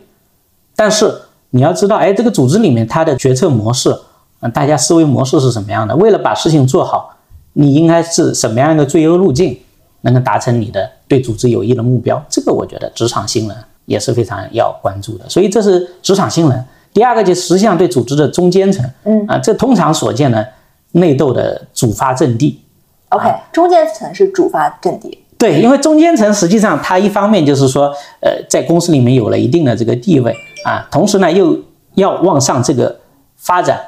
[0.74, 3.94] 但是你要知道，哎，这个组织里面它的决策模式，
[4.40, 5.94] 啊，大家思维模式是什么样的？
[5.96, 7.15] 为了把事情做好。
[7.58, 9.58] 你应该是什么样一个最优路径，
[10.02, 12.22] 能够达成你的对组织有益的目标？
[12.28, 15.26] 这个我觉得职场新人也是非常要关注的。
[15.26, 16.64] 所以这是职场新人。
[16.92, 20.46] 第二个就实际上对组织的中间层，嗯啊，这通常所见的
[20.92, 22.60] 内斗的主发阵地。
[23.08, 25.18] OK，中间层是主发阵地。
[25.38, 27.90] 对，因为中间层实际上它一方面就是说，
[28.20, 31.58] 呃，在公司里面有了一定的这个地位啊，同时呢又
[31.94, 32.94] 要往上这个
[33.36, 33.80] 发展，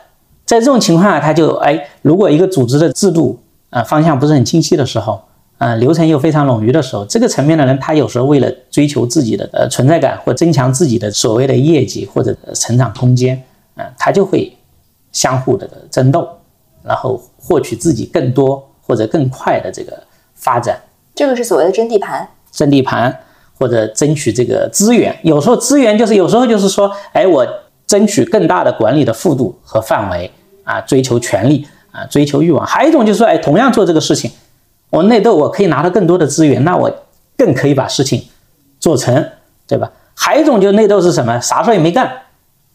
[0.47, 3.39] 在这种情况下，他就哎，如果一个组织的制度。
[3.71, 5.23] 啊，方向不是很清晰的时候，
[5.59, 13.43] 啊，流程又非常冗余的时候，这个层面的人，他有时候为了追求自己的呃存在感或增强自己的所谓的业绩或者成长空间，
[13.75, 14.57] 啊，他就会
[15.13, 16.27] 相互的争斗，
[16.83, 20.03] 然后获取自己更多或者更快的这个
[20.35, 20.81] 发展。
[21.15, 23.15] 这个是所谓的争地盘，争地盘
[23.59, 25.15] 或者争取这个资源。
[25.23, 27.47] 有时候资源就是有时候就是说，哎，我
[27.87, 30.31] 争取更大的管理的幅度和范围
[30.65, 31.67] 啊，追求权力。
[31.99, 34.31] 啊，追求欲望，还有一种就是说，哎，同样做这个事情，
[34.91, 36.91] 我内斗，我可以拿到更多的资源，那我
[37.37, 38.23] 更可以把事情
[38.79, 39.27] 做成，
[39.67, 39.91] 对吧？
[40.15, 41.41] 还有一种就是内斗是什么？
[41.41, 42.11] 啥事也没干，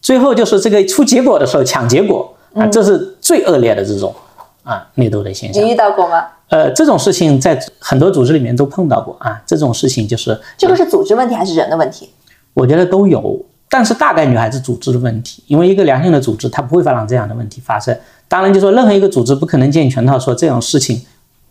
[0.02, 4.14] 最后就是这个出结果的时候抢结果啊，这是最恶劣的这种
[4.62, 5.62] 啊内斗的现象。
[5.62, 6.26] 你遇到过吗？
[6.50, 9.42] 呃，这种事情在很多组织里面都碰到过啊。
[9.46, 12.10] 这种事情就是这个是组织问题还是人的问题？
[12.52, 17.96] 我觉得都有，但是大概率还是组织的问题，因为一个良性的组织它不会发生这样的问题发生。
[18.28, 21.04] 当然，就说任何一个组织不可能健全到说这种事情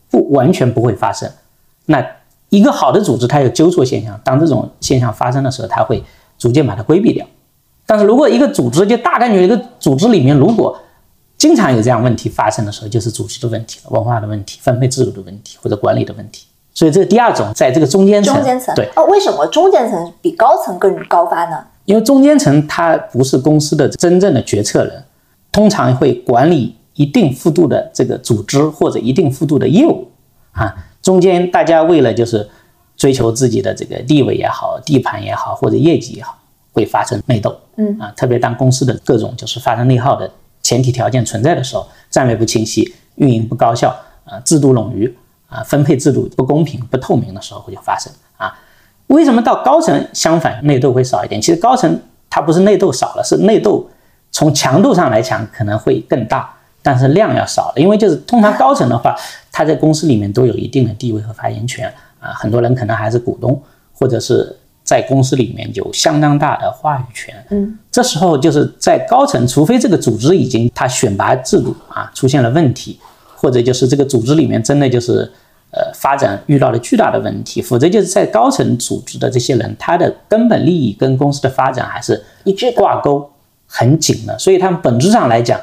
[0.10, 1.30] 不完全不会发生。
[1.86, 2.06] 那
[2.50, 6.04] 一个好的组织，它有纠错现象，当这种现象发生的时候，它会
[6.38, 7.26] 逐渐把它规避掉。
[7.86, 10.78] 但是如果一个组织就大概率一个组织里面，如果
[11.38, 16.46] 经常有这样问题发生的时候，就是组织的问题了，文化的问题、分配制度的问题或者管理的问题。
[16.74, 21.64] 所以这是第二种，在这个中间层，中间层对哦，为什么中间层比高层更高发呢？
[21.86, 25.04] 因为中间层他不是公司的真正的决策人，
[25.54, 30.10] 通常会管理一定幅度的这个组织或者一定幅度的业务
[30.52, 30.76] 啊。
[31.02, 32.50] 中间大家为了就是
[32.98, 36.38] 追求自己的这个地位也好、地盘也好或者业绩也好，
[36.72, 37.58] 会发生内斗。
[37.76, 40.30] 嗯啊，特别当公司的各种就是发生内耗的
[40.62, 45.14] 前提条件存在的时候，战略不清晰、运营不高效啊、制度冗余
[45.48, 48.58] 啊、分配制度不公平、不透明的时候会就发生啊。
[49.08, 51.42] 为什么到高层相反内斗会少一点？
[51.42, 53.88] 其实高层它不是内斗少了，是内斗
[54.34, 57.74] 从强度上来讲可能会更大，但是量要少了。
[57.78, 59.16] 因为就是通常高层的话，
[59.52, 61.88] 他在公司里面都有一定的地位和发言权
[62.20, 63.62] 啊，很多人可能还是股东，
[63.94, 67.34] 或者是在公司里面有相当大的话语权。
[67.52, 73.00] 嗯，这时候就是在高层，除非这个组织已经它选拔制度啊出现了问题，
[73.36, 75.32] 或者就是这个组织里面真的就是
[75.70, 83.30] 呃发展遇到了巨大的问题，否则就是在高层组织的这些人，他的根本利益跟公司的发展还是一致挂钩
[83.76, 85.60] 很紧的，所以他们本质上来讲，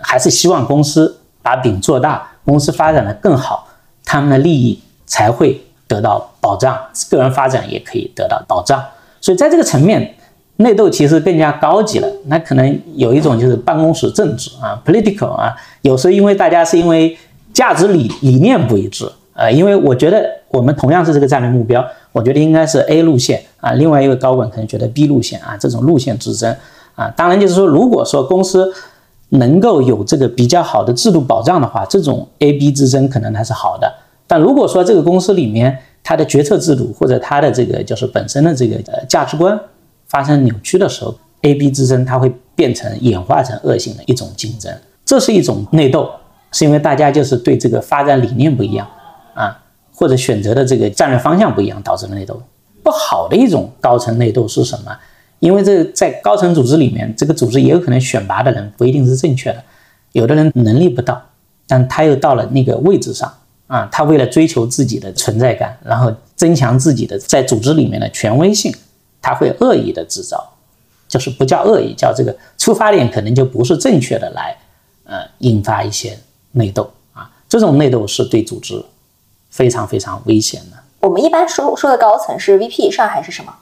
[0.00, 3.68] 还是希望公司把饼做大，公司发展的更好，
[4.06, 6.78] 他们的利益才会得到保障，
[7.10, 8.82] 个人发展也可以得到保障。
[9.20, 10.14] 所以在这个层面，
[10.56, 12.08] 内斗其实更加高级了。
[12.24, 17.14] 那可能有一种就是办公室政治啊，political 啊，有时候因为大家是因为
[17.52, 26.56] 价值理理念不一致，呃，因为我觉得我们同样是这个战略目标，我觉得应该是 A 路线啊，另外一位高管可能觉得 B 路线啊，这种路线之争
[26.94, 28.72] 啊，当然就是说，如果说公司
[29.30, 33.92] 能够有这个比较好的制度保障的话，这种 A、B 之争可能它是好的。
[34.26, 39.58] 但如果说这个公司里面它的决策制度或者它的这个就是本身的这个呃价值观
[40.06, 44.72] 发生扭曲的时候，A、B 之争它会变成演化成恶性的一种竞争，
[45.04, 46.10] 这是一种内斗，
[46.50, 48.86] 是因为大家就是对这个发展理念不一样
[49.34, 49.58] 啊，
[49.94, 52.40] 或者选择的这个战略方向不一样导致的内斗。
[52.82, 54.92] 不好的一种高层内斗是什么？
[55.42, 59.60] 因为这在高层组织里面，这个组织也有可能选拔的人不一定是正确的，
[60.12, 61.20] 有的人能力不到，
[61.66, 63.34] 但他又到了那个位置上
[63.66, 68.72] 啊，他为了追求自己的存在感，然后增强自己的在组织里面的权威性，
[69.20, 70.52] 他会恶意的制造，
[71.08, 74.56] 就是不叫恶意，叫这个出发点可能就不是正确的来，
[75.02, 76.16] 呃，引发一些
[76.52, 78.80] 内斗啊，这种内斗是对组织
[79.50, 80.76] 非常非常危险的。
[81.00, 83.52] 我们一般说说的高层是 VP 以上还是什么？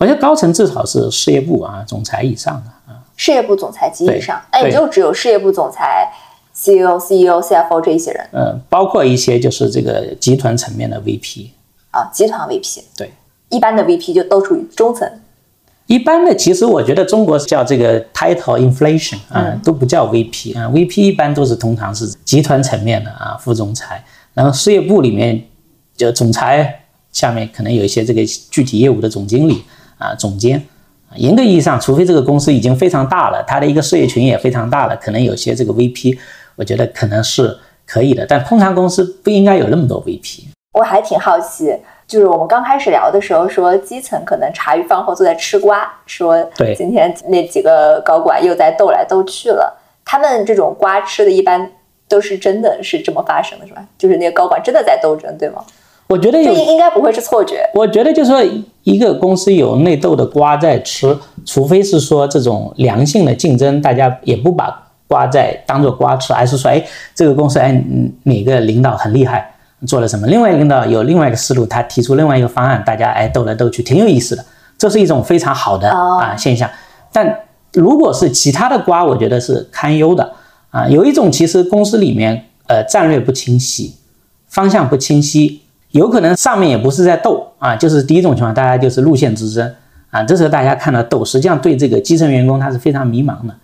[0.00, 3.04] 我觉得高层至少是事业部啊，总裁以上的啊。
[3.16, 6.10] 事业部总裁及以上，对那也就只有事业部总裁、
[6.54, 11.48] CEO、CEO、CFO 这一些人嗯，包括一些就是这个集团层面的 VP，
[11.90, 12.80] 啊，集团 VP。
[12.96, 13.12] 对，
[13.50, 15.06] 一般的 VP 就都属于中层。
[15.84, 25.44] 一般的其实我觉得中国叫这个 title inflation 啊，都不叫 VP 啊，VP 一般都是通常是集团层面的啊，副总裁，然后事业部里面
[25.94, 29.62] 就总裁下面可能有一些这个具体业务的总经理
[30.00, 30.58] 啊、总监。
[31.08, 36.18] 啊严格意义上，除非这个公司已经非常大了，它的一个事业群也非常大了，可能有些这个 VP，
[36.56, 38.24] 我觉得可能是可以的。
[38.26, 40.44] 但通常公司不应该有那么多 VP。
[40.74, 49.76] 我还挺好奇，就是我们刚开始聊的时候说，基层可能茶余饭后都在吃瓜，说对今天那几个高管又在斗来斗去了。
[50.04, 51.68] 他们这种瓜吃的，一般
[52.08, 53.84] 都是真的是这么发生的，是吧？
[53.98, 55.64] 就是那个高管真的在斗争，对吗？
[56.10, 57.64] 我觉得有这应应该不会是错觉。
[57.72, 58.42] 我觉得就是说，
[58.82, 69.54] 一个公司有内斗的瓜在吃，除非是说这种良性的竞争，大家也不把瓜在当做瓜吃，而是说，哎，这个公司哎嗯哪个领导很厉害，
[69.86, 74.44] 做了什么，另外一个领导有另外一个思路，他提出另外一个方案，大家哎斗来斗去，挺有意思的，
[74.76, 76.68] 这是一种非常好的哦啊现象。
[77.12, 77.42] 但
[77.72, 80.32] 如果是其他的瓜，我觉得是堪忧的
[80.70, 80.88] 啊。
[80.88, 83.94] 有一种其实公司里面呃战略不清晰，
[84.48, 85.60] 方向不清晰，
[85.92, 89.74] 有可能上面也不是在斗啊，就是第一种情况，大家就是路线之争
[90.10, 90.22] 啊。
[90.22, 93.54] 这时候大家看到斗，实际上对这个基层员工他是非常迷茫的，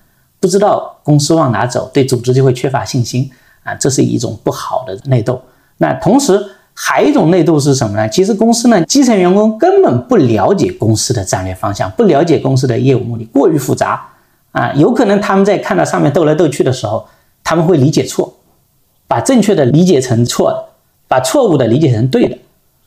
[0.40, 3.30] 不知道公司往哪走，对组织就会缺乏信心
[3.62, 5.40] 啊，这是一种不好的内斗。
[5.78, 6.44] 那同时
[6.74, 8.09] 还有一种内斗是什么呢？
[8.09, 14.09] 其实公司呢，基层员工根本不了解公司的战略方向，不了解公司的业务目的，过于复杂
[14.53, 17.07] 啊，有可能他们在看到上面斗来斗去的时候，
[17.44, 18.34] 他们会理解错，
[19.07, 20.64] 把正确的理解成错的，
[21.09, 22.36] 把错误的理解成对的。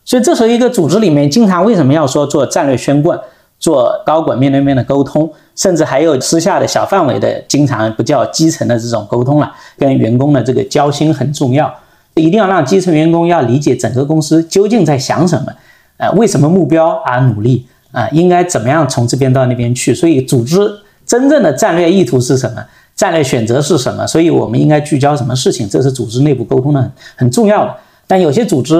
[0.05, 3.19] 所以这时候一个组织里面，经常为什么要说做战略宣贯，
[3.59, 11.71] 做高管面对面的沟通，甚至还有私下的小范围的，经常不叫基层的这种沟通了，跟员工的这个交心很重要。
[12.15, 15.53] 一定要让基层员工要理解整个公司究竟在想什么，
[15.97, 19.93] 呃，为什么目标而努力啊，应该怎么样从这边到那边去。
[19.93, 20.57] 所以组织
[21.05, 22.65] 真正的战略意图是什么？
[22.95, 24.05] 战略选择是什么？
[24.05, 25.69] 所以我们应该聚焦什么事情？
[25.69, 27.75] 这是组织内部沟通的很很重要的。
[28.09, 28.75] 但有些组织，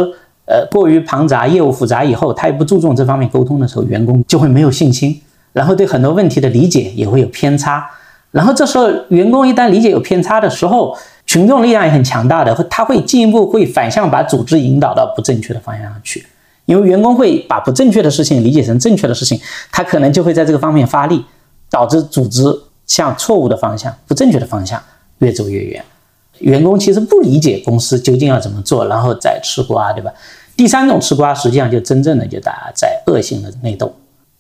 [0.46, 5.22] 呃，过于庞杂，业务复杂以后，他也不注重这方面沟通的时候，员工就会没有信心，
[5.54, 7.88] 然后对很多问题的理解也会有偏差。
[8.32, 16.26] 然后这时候，员工一旦理解有偏差的时候，群众力量也很强大的，他会进一步会反向把组织引导到不正确的方向上去，
[16.66, 19.40] 因为员工会把不正确的事情理解成正确的事情，
[19.72, 21.24] 他可能就会在这个方面发力，
[21.70, 22.44] 导致组织
[22.88, 24.82] 向错误的方向、不正确的方向
[25.20, 25.84] 越走越远。
[26.40, 30.12] 员工其实不理解公司究竟要怎么做，然后再吃瓜，对吧？
[30.56, 33.94] 第三种吃瓜，实际上就真正的就大家在恶性的内斗。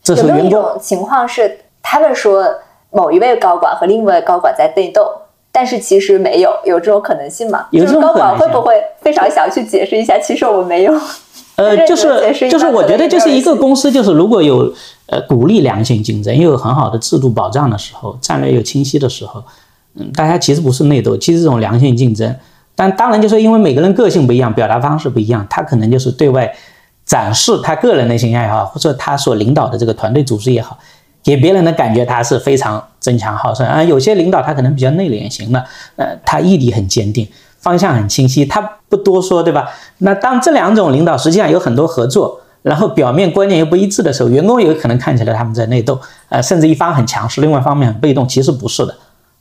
[0.04, 2.46] 这是有一种情况是，他们说
[2.92, 5.10] 某一位高管和另一位高管在内斗，
[5.52, 7.68] 但是其实没有，有这种可能性吗？
[7.72, 10.18] 有高管会不会非常想去解释一下？
[10.20, 10.94] 其实我们没有。
[11.56, 12.08] 呃，就是
[12.50, 14.74] 就是，我觉得就是一个公司，就是如果有
[15.08, 19.44] 呃鼓励良性竞争，又有很好的制度保障的时候，战略又清晰的时候，嗯，
[20.14, 22.36] 大家其实不是内斗，其实这种良性竞争。
[22.76, 26.50] 但当然就是因为每个人个性不一样，表达方式不一样，他可能就是对外
[27.06, 30.78] 展示他个人的兴趣爱好，或者他所领导的这个团队组织也好，
[31.22, 33.84] 给别人的感觉他是非常争强好胜啊。
[33.84, 35.66] 有些领导他可能比较内敛型的，
[35.98, 37.28] 呃，他毅力很坚定，
[37.60, 39.70] 方向很清晰，他不多说，对吧？
[39.98, 48.96] 那当这两种领导实际上有很多合作，然后表面观念又不一致的时候，员工有可能看起来他们在内斗，呃，甚至一方很强势，另外一方面很被动，其实不是的。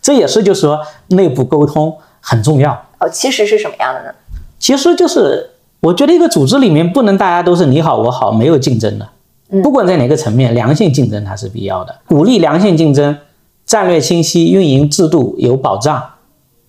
[0.08, 2.72] 这也是就是说内部沟通很重要。
[2.98, 4.10] 哦，其实是什么样的呢？
[4.58, 5.50] 其实就是
[5.80, 9.06] 我觉得一个组织里面不能大家都是你好我好，没有竞争的。
[9.62, 13.18] 不管在哪个层面，良性竞争它是必要的，鼓励良性竞争，
[13.66, 16.02] 战略清晰，运营制度有保障，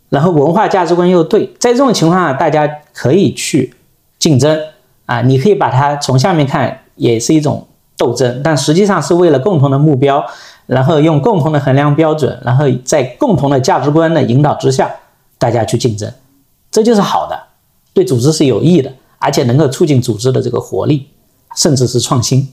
[0.10, 3.74] 然后文化价值观又对，在这种情况下，大家可以去
[4.18, 4.60] 竞争
[5.06, 7.66] 啊，你可以把它从下面看，也是一种
[7.98, 10.26] 斗争，但实际上是为了共同的目标，
[10.70, 14.88] 然后用共同的衡量标准，然后在共同的价值观的引导之下，
[15.40, 16.14] 大家去竞争，
[16.70, 17.36] 这就是好的，
[17.92, 21.10] 对组织是有益的，而且能够促进组织的这个活力，
[21.56, 22.48] 甚至是创新，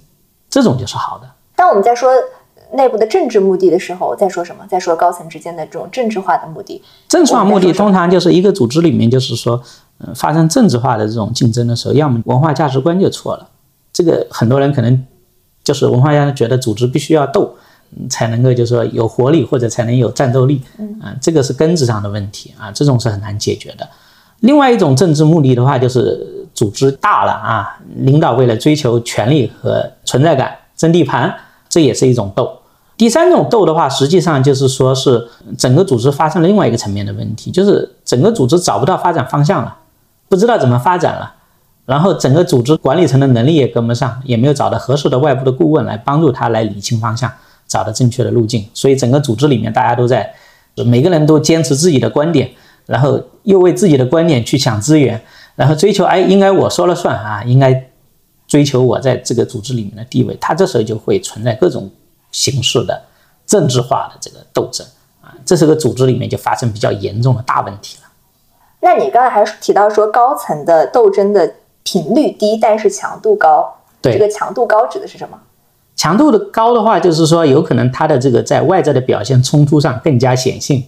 [0.48, 1.28] 这种就是好的。
[1.54, 2.10] 当我们在说
[2.72, 4.64] 内部的政治目的的时候，在说什么？
[4.66, 6.82] 在说高层之间的这种政治化的目的。
[7.08, 9.62] 政治化目的通常就是一个组织里面，就是说，
[9.98, 13.48] 嗯、发生政治化的这种竞争的时候，要么文化价值观就错了。
[13.92, 15.06] 这个很多人可能
[15.62, 17.58] 就是文化家觉得组织必须要斗，嗯
[18.08, 20.60] 才能够就是说有活力，或者才能有战斗力。
[21.02, 23.88] 啊、这个是根子上的问题啊，这种是很难解决的。
[24.40, 31.34] 另外一种政治目的的话，就是组织大了啊，领导为了追求权力和存在感争地盘，
[31.68, 32.50] 这也是一种斗。
[32.98, 35.28] 第三种斗的话，实际上就是说是
[35.58, 39.76] 整个组织发生了另外一个层面的问题，就是整个组织找不到发展方向了，
[40.28, 41.34] 不知道怎么发展了，
[41.84, 47.30] 然后整个组织管理层的能力也跟不上，也没有找到合适的外部的顾问来帮助他来理清方向，
[47.66, 50.34] 找到正确的路径，所以整个组织里面大家都在，
[50.86, 52.50] 每个人都坚持自己的观点，
[52.86, 55.20] 然后又为自己的观点去抢资源，
[55.54, 57.90] 然后追求哎应该我说了算啊，应该
[58.46, 61.90] 追求我在这个组织里面的地位，他这时候就会存在各种
[62.30, 63.02] 形式的
[63.46, 64.86] 政治化的这个斗争
[65.20, 68.08] 啊，这是个组织里面就发生比较严重的大问题了。
[68.80, 73.72] 那你刚才还提到说高层的斗争的频率低，但是强度高。
[74.02, 75.36] 对这个强度高指的是什么？
[75.96, 80.84] 强度的高的话，就是说有可能它的这个在外在的表现冲突上更加显性。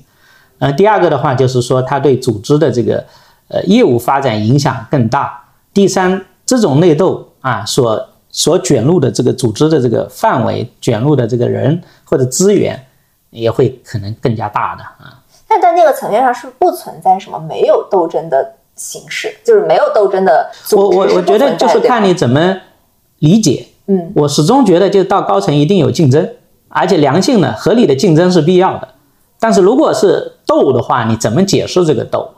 [0.59, 3.05] 呃，第二个的话就是说它对组织的这个
[3.49, 5.43] 呃业务发展影响更大。
[5.73, 12.87] 第三，这种内斗啊所所卷入的这个组织的这个范围、卷入的这个人或者资源
[13.31, 15.23] 也会可能更加大的啊。
[15.49, 22.59] 但在那个层面上是不存在什么没有斗争的形式，就是没有斗争的组织我我我觉得就是看你怎么
[23.21, 23.67] 理解。
[23.89, 26.29] 嗯，我始终觉得，就到高层一定有竞争，
[26.69, 28.89] 而且良性的、合理的竞争是必要的。
[29.41, 32.29] 但是如果是斗的话，你怎么解释这个斗？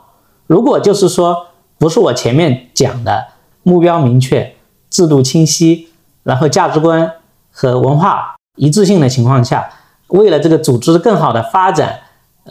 [0.47, 1.47] 如果就是说
[1.77, 3.25] 不是我前面讲的
[3.63, 4.53] 目标明确、
[4.89, 5.89] 制度清晰，
[6.23, 7.11] 然后价值观
[7.51, 9.69] 和文化一致性的情况下，
[10.07, 11.99] 为了这个组织更好的发展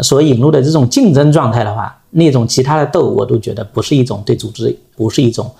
[0.02, 5.50] 所引入的这种竞争状态的话，那种其他的斗我都觉得不是一种对组织不是一种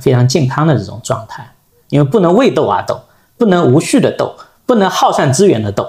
[0.00, 1.50] 非常健康的这种状态。
[1.90, 2.98] 因为不能为斗而斗，
[3.36, 4.34] 不能无序的斗，
[4.64, 5.86] 不能耗散资源的斗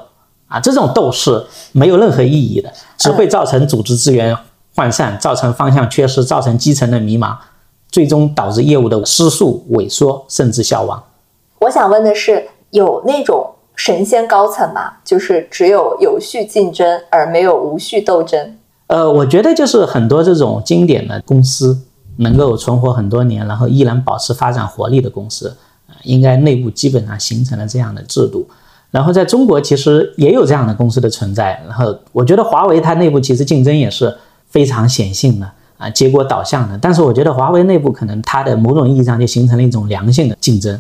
[0.48, 4.38] 啊，这种斗是没有任何意义的，只会造成组织资源
[4.76, 7.36] 涣散，造成方向缺失，造成基层的迷茫，
[7.90, 11.02] 最终导致业务的失速、萎缩，甚至消亡。
[11.60, 14.94] 我想问的是，有那种神仙高层吗？
[15.06, 18.58] 就是只有有序竞争而没有无序斗争？
[18.88, 21.80] 呃，我觉得就是很多这种经典的公司，
[22.18, 25.56] 能够存活很多年，然后依然保持发展活力的公司，啊，
[26.04, 28.48] 应该内部基本上形成了这样的制度。
[28.90, 31.62] 然后在中国其实也有这样的公司的存在。
[31.68, 34.14] 然后我觉得华为它内部其实竞争也是
[34.50, 36.78] 非常显性的啊，结果导向的。
[36.78, 40.78] 但是我觉得华为内部可能它的某种意义上就形成了一种良性的竞争，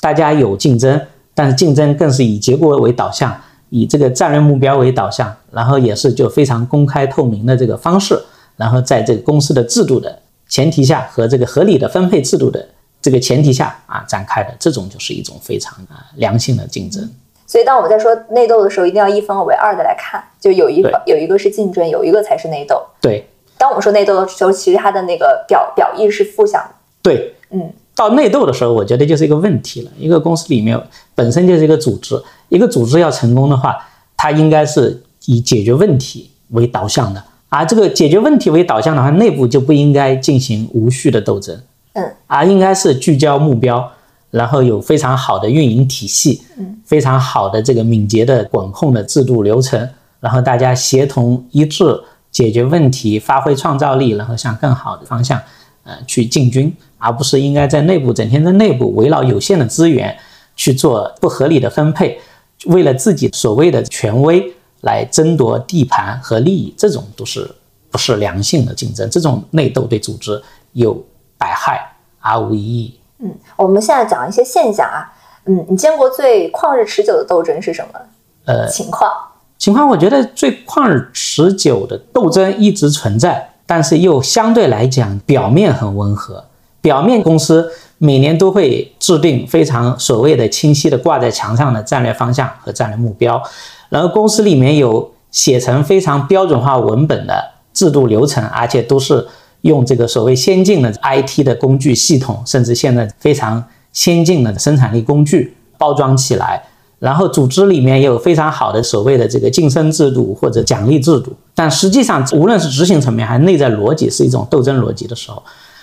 [0.00, 1.00] 大家有竞争，
[1.34, 3.34] 但是竞争更是以结果为导向，
[3.70, 8.20] 以这个战略目标为导向，然后也是就非常公开透明的这个方式，
[8.56, 10.18] 然后在这个公司的制度的
[10.48, 12.68] 前提下和这个合理的分配制度的
[13.04, 17.06] 这个前提下啊展开的，这种就是一种非常啊良性的竞争。
[17.46, 22.82] 所以，当我们在说内斗的时候，一定要一分为二的来看，就有一个有一个是竞争，有一个才是内斗。
[23.02, 23.28] 对。
[23.58, 26.70] 当我们说内斗的时候，其实它的那个表表意是负向的。
[27.02, 27.70] 对，嗯。
[27.94, 29.90] 到内斗的时候，我觉得就是一个问题了。
[29.98, 30.80] 一个公司里面
[31.14, 33.76] 本身就是一个组织，一个组织要成功的话，
[34.16, 37.22] 它应该是以解决问题为导向的。
[37.50, 41.60] 而这个解决问题为导向的话，内部就不应该进行无序的斗争。
[41.94, 42.12] 嗯。
[42.28, 43.90] 而应该是聚焦目标。
[44.30, 49.88] 然后有非常好的运营体系，嗯，非常好的这个敏捷的管控的制度流程，
[50.18, 51.84] 然后大家协同一致
[52.32, 55.40] 解决问题，发挥创造力，然后向更好的方向，
[55.84, 60.18] 呃，去进军，而不是应该在内部整天在内部围绕有限的资源
[60.56, 62.18] 去做不合理的分配，
[62.66, 67.48] 为了自己所谓的权威来争夺地盘和利益，这种都是
[67.88, 70.42] 不是良性的竞争，这种内斗对组织
[70.72, 71.00] 有
[71.44, 72.98] 百害而无一益。
[73.18, 75.12] 嗯，我们现在讲一些现象啊。
[75.44, 78.00] 嗯，你见过最旷日持久的斗争是什么？
[78.46, 79.10] 呃，情况
[79.58, 86.42] 情况，我觉得最旷日持久的斗争一直存在，但是又相对来讲表面很温和。
[86.80, 93.42] 表面公司每年都会制定非常所谓的清晰的挂在墙上的战略方向和战略目标，
[93.90, 99.28] 然后公司里面有写成非常标准化文本的制度流程，而且都是。
[99.64, 103.62] 用这个所谓先进的 IT 的工具系统，甚至现在非常
[103.92, 106.62] 先进的生产力工具包装起来，
[106.98, 115.42] 然后组织里面也有非常好的所谓的这个晋升制度或者奖励制度，但实际上无论是执行层面还是内在逻辑是一种斗争逻辑的时候，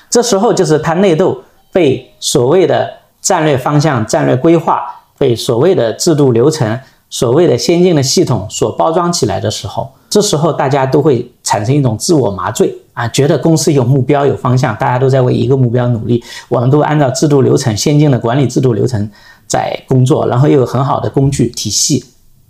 [0.09, 2.87] 这时候就是它内斗被所谓的
[3.19, 4.83] 战略方向、战略规划
[5.17, 6.79] 被所谓的制度流程、
[7.09, 12.73] 所谓的先进的系统所包装起来的时候，这时候大家都会产生一种自我麻醉。
[12.93, 19.09] 啊，觉得公司有目标有方向，大家都在为一个目标努力，我们都按照制度流程、先进的管理制度流程
[19.47, 22.03] 在工作，然后又有很好的工具体系，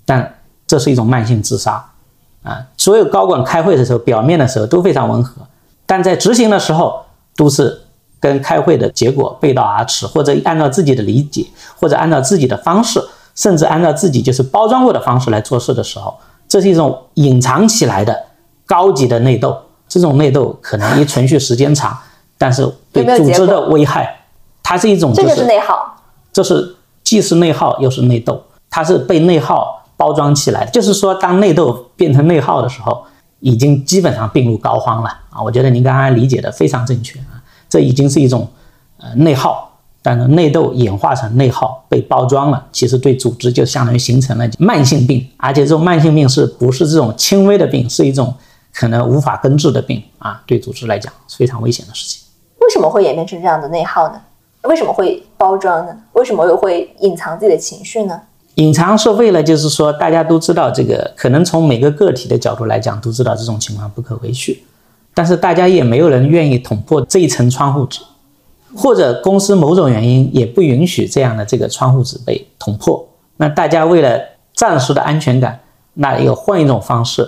[0.05, 0.35] 但
[0.65, 1.85] 这是一种慢性自杀。
[2.43, 5.43] 啊，所有高管开会的时候，表面的时候都非常温和，
[5.85, 6.99] 但在执行的时候
[7.35, 7.79] 都是
[8.19, 11.45] 跟开会的结果背道而驰，或者按照自己的理解，
[11.79, 12.99] 或者按照自己的方式，
[13.35, 18.19] 甚至按照自己就是包装过的方式来做事的时候，这是一种隐藏起来的
[18.71, 19.57] 高级的内斗。
[19.93, 21.97] 这种内斗可能一存续时间长，
[22.37, 24.21] 但是对组织的危害，
[24.63, 25.97] 它是一种这就是内耗，
[26.31, 30.71] 这是既是内耗又是内斗，它是被内耗包装起来的。
[30.71, 33.03] 就是说，当内斗变成内耗的时候，
[33.41, 35.43] 已经基本上病入膏肓了啊！
[35.43, 38.47] 我觉得您刚刚理解的非常正确啊，这已经是一种
[38.95, 48.33] 呃内耗，但是内斗演化成内耗被包装了，其实对组织就相当于形成了慢性病，而且这种慢性病是不是这种轻微的病，是一种。
[48.73, 52.21] 可能无法根治的病啊，对组织来讲是非常危险的事情。
[52.59, 54.21] 为什么会演变成这样的内耗呢？
[54.63, 55.97] 为什么会包装呢？
[56.13, 58.21] 为什么又会隐藏自己的情绪呢？
[58.55, 64.63] 隐藏是为了就是说，大家都知道这个，可能从每个个体的角度来讲，都知道这种情况不可维续，
[65.13, 68.01] 但是大家也没有人愿意捅破这一层窗户纸，
[68.75, 73.03] 或者公司某种原因也不允许这样的这个窗户纸被捅破。
[73.37, 74.19] 那大家为了
[74.53, 75.59] 暂时的安全感，
[75.95, 77.27] 那又换一种方式。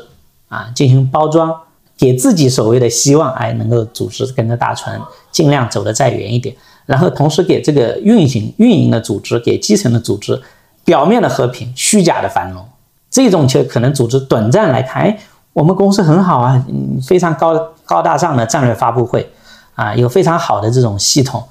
[0.54, 1.52] 啊，进行包装，
[1.98, 5.02] 给自己所谓的希望，哎，能够组织跟着大船
[5.32, 10.40] 尽量走得再远一点，然后同时给这个运行运营的组织，给基层的组织，
[10.86, 12.64] 表面的和平，虚假的繁荣，
[13.10, 15.18] 这种其实可能组织短暂来看，哎，
[15.54, 19.28] 我们公司很好啊，嗯，非常高高大上的战略发布会，
[19.74, 21.44] 啊，有非常好的这种系统，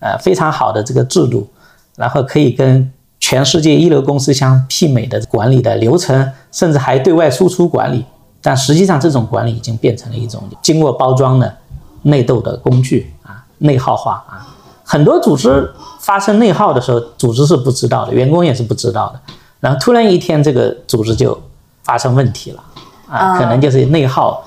[0.00, 1.48] 呃，非常好的这个制度，
[1.96, 8.04] 然后可以跟全世界一流公司相媲美的管理的流程，甚至还对外输出管理。
[8.42, 11.56] 但实际上，这种管理已经变成了一种经过包装的
[12.02, 14.46] 内斗的工具啊，内耗化啊。
[14.84, 19.20] 很多组织发生内耗的时候，组织是不知道的，员工也是不知道的。
[19.60, 21.38] 然后突然一天，这个组织就
[21.82, 22.62] 发生问题了
[23.08, 24.42] 啊，可能就是内耗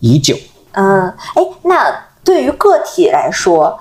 [0.00, 0.36] 已久。
[0.72, 3.80] 嗯，哎，那对于个体来说，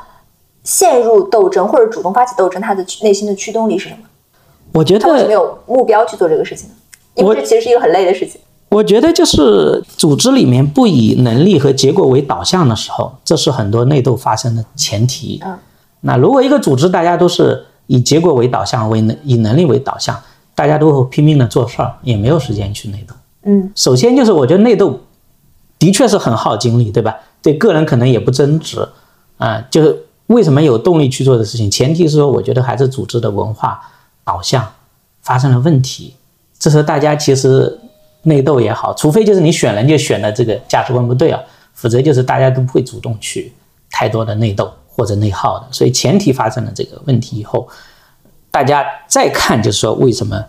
[0.63, 4.01] 陷入斗争或者主动发起斗争，他的内心的驱动力是什么？
[4.71, 6.69] 我觉得为什么有目标去做这个事情？
[7.15, 8.39] 因为这其实是一个很累的事情。
[8.69, 15.41] 我觉得就是组织里面不以能力和结果为导向的时候，这是很多内斗发生的前提。
[15.43, 15.57] 嗯，
[16.01, 20.15] 那如果一个组织大家都是以结果为导向，为能以能力为导向，
[20.53, 23.15] 大家都会拼命的做事儿，也没有时间去内斗。
[23.43, 24.99] 嗯，首先就是我觉得内斗
[25.79, 27.15] 的确是很耗精力，对吧？
[27.41, 28.87] 对个人可能也不增值
[29.37, 29.59] 啊。
[29.71, 29.97] 就是
[30.27, 33.79] 为什么有动力去做的事情，前提是说我觉得还是组织的文化
[34.23, 34.63] 导向
[35.23, 36.13] 发生了问题。
[36.59, 37.79] 这时候大家其实
[38.23, 41.41] 内斗也好，除非就是你选人就选的这个价值观不对啊，
[41.73, 43.53] 否则就是大家都不会主动去
[43.89, 45.67] 太多的内斗或者内耗的。
[45.71, 47.67] 所以前提发生了这个问题以后，
[48.51, 50.43] 大家再看就是说为什么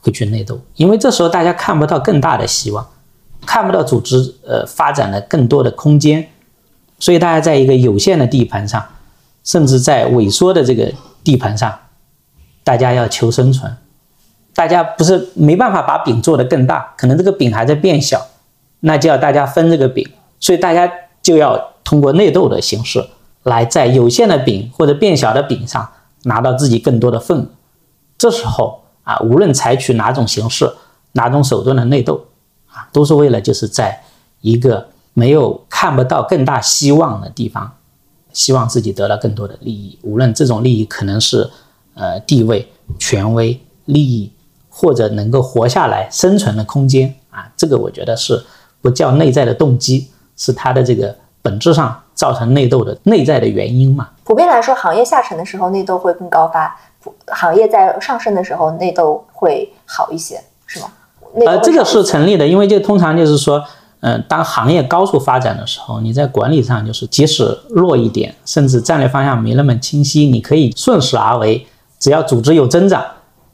[0.00, 2.86] 会去内斗，因为这时候大家看不到更大的希望，
[3.44, 6.26] 看不到组织呃发展的更多的空间，
[6.98, 8.82] 所以大家在一个有限的地盘上，
[9.44, 10.90] 甚至在萎缩的这个
[11.22, 11.78] 地盘上，
[12.64, 13.76] 大家要求生存。
[14.54, 18.20] 大家不是没办法把饼做得更大，可能这个饼还在变小，
[18.80, 20.06] 那就要大家分这个饼，
[20.38, 20.92] 所以大家
[21.22, 23.02] 就要通过内斗的形式
[23.44, 25.88] 来在有限的饼或者变小的饼上
[26.24, 27.46] 拿到自己更多的份额。
[28.18, 30.70] 这时候啊，无论采取哪种形式、
[31.12, 32.26] 哪种手段的内斗
[32.70, 34.02] 啊，都是为了就是在
[34.42, 37.72] 一个没有看不到更大希望的地方，
[38.34, 39.98] 希望自己得到更多的利益。
[40.02, 41.50] 无论这种利益可能是
[41.94, 44.30] 呃地位、权威、利益。
[44.74, 48.42] 或者能够活下来、生存的空间啊，这个我觉得是
[48.80, 54.08] 不叫内在的动机，是它的这个本质上造成内斗的内在的原因嘛。
[54.24, 56.74] 普遍来说，行业下沉的时候内斗会更高发，
[57.26, 60.86] 行业在上升的时候内斗会好一些，是吗？
[61.46, 63.62] 呃，这个是成立的，因为就通常就是说，
[64.00, 71.66] 嗯，当行业高速发展的时候，你在管理上就是即使弱一点，甚至战略方向没那么清晰，你可以顺势而为，
[71.98, 73.04] 只要组织有增长。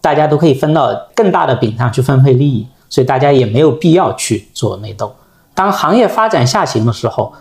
[0.00, 5.14] 大家都可以分到更大的饼上去分配利益，所以大家也没有必要去做内斗。
[5.54, 7.32] 当行业发展下行的时候，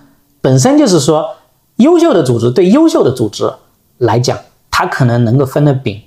[0.41, 1.35] 本身就是说，
[1.75, 3.53] 优秀的组织对优秀的组织
[3.99, 4.37] 来讲，
[4.71, 6.01] 它可能能够分的饼，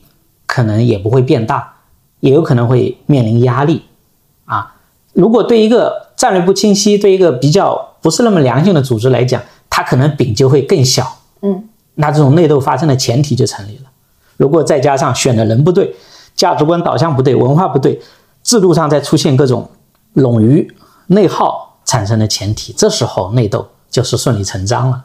[0.46, 1.76] 可能也不会变大，
[2.20, 3.82] 也有可能会面临压力。
[4.44, 4.74] 啊，
[5.12, 11.18] 如果对一个战略不清晰、对一个比较不是那么良性的组织来讲，它可能饼就会更小。
[11.42, 13.84] 嗯，那这种内斗发生的前提就成立了。
[14.36, 15.94] 如果再加上选的人不对，
[16.40, 18.00] 价值观导向不对，文化不对，
[18.42, 19.68] 制度上在出现各种
[20.14, 20.74] 冗余、
[21.08, 25.04] 内耗产生的前提，这时候内斗就是顺理成章了。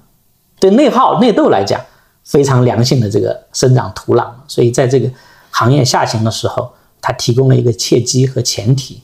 [0.61, 1.77] 对内耗、内斗来讲，
[2.23, 4.25] 非常良性的这个生长土壤。
[4.47, 5.11] 所以在这个
[5.51, 6.71] 行业下行的时候，
[7.01, 9.03] 它提供了一个契机和前提。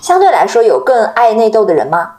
[0.00, 2.12] 相对来说，有更爱内斗的人吗？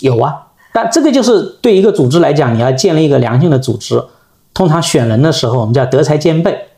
[0.00, 4.04] 有啊，但这个就是对一个组织来讲，你要建立一个良性的组织，
[4.52, 6.68] 通常选人的时候，我们叫德才兼备。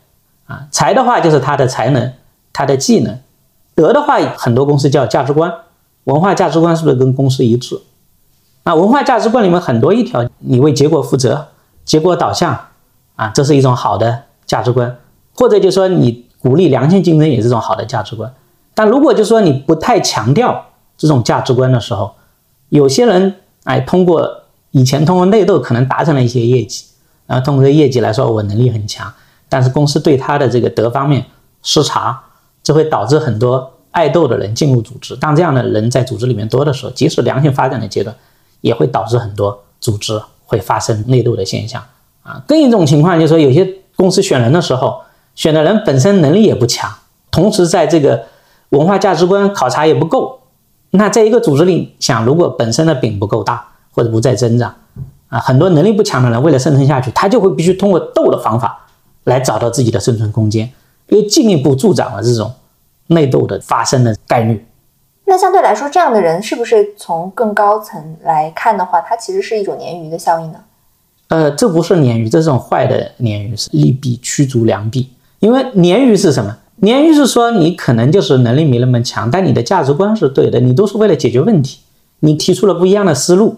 [0.49, 2.11] 啊，才的话就是他的才能，
[2.51, 3.13] 他的技能；
[3.75, 5.53] 德的话，很多公司叫价值观，
[6.05, 7.79] 文化价值观是不是跟公司一致？
[8.63, 11.49] 啊，文化价值观里面很多一条，你为结果负责，
[11.85, 12.59] 结果导向，
[13.15, 14.89] 啊，这是一种好的价值观；
[15.35, 18.33] 或者就说你鼓励良性竞争，也是一种好的价值观。
[18.73, 20.65] 但如果就说你不太强调
[20.97, 22.15] 这种价值观的时候，
[22.69, 23.35] 有些人
[23.65, 24.27] 哎，通过
[24.71, 26.85] 以前通过内斗可能达成了一些业绩，
[27.27, 29.13] 然后通过这业绩来说，我能力很强。
[29.49, 31.25] 但是公司对他的这个德方面
[31.63, 32.21] 失察，
[32.63, 35.15] 这会导致很多爱斗的人进入组织。
[35.15, 38.15] 当这样的人在组织里面多的时候，即使良性发展的阶段，
[38.61, 41.83] 也会导致很多组织会发生内斗的现象
[42.21, 42.41] 啊。
[42.47, 45.01] 更一种情况就是说，有些公司选人的时候，
[45.33, 46.89] 选的人本身能力也不强，
[47.31, 48.25] 同时在这个
[48.69, 50.39] 文化价值观考察也不够。
[50.91, 54.75] 那在一个组织里，想如果本身的饼不够大，或者不再增长
[55.29, 58.87] 啊，很多能力不强的人为了生存下去，他就会必须通过斗的方法。
[59.29, 60.69] 来找到自己的生存空间，
[61.07, 62.51] 又进一步助长了这种
[63.07, 64.65] 内斗的发生的概率。
[65.25, 70.59] 那相对来说，这样的人是不是从更高层来看的话，它其实是一种鲶鱼的效应呢？
[71.27, 75.07] 呃，这不是鲶鱼，这是种坏的鲶鱼是利弊驱逐良币。
[75.39, 76.57] 因为鲶鱼是什么？
[76.81, 81.79] 鲶鱼是说你可能就是能力没那么强，但你的价值观是对的，你都是为了解决问题，
[82.21, 83.57] 你提出了不一样的思路，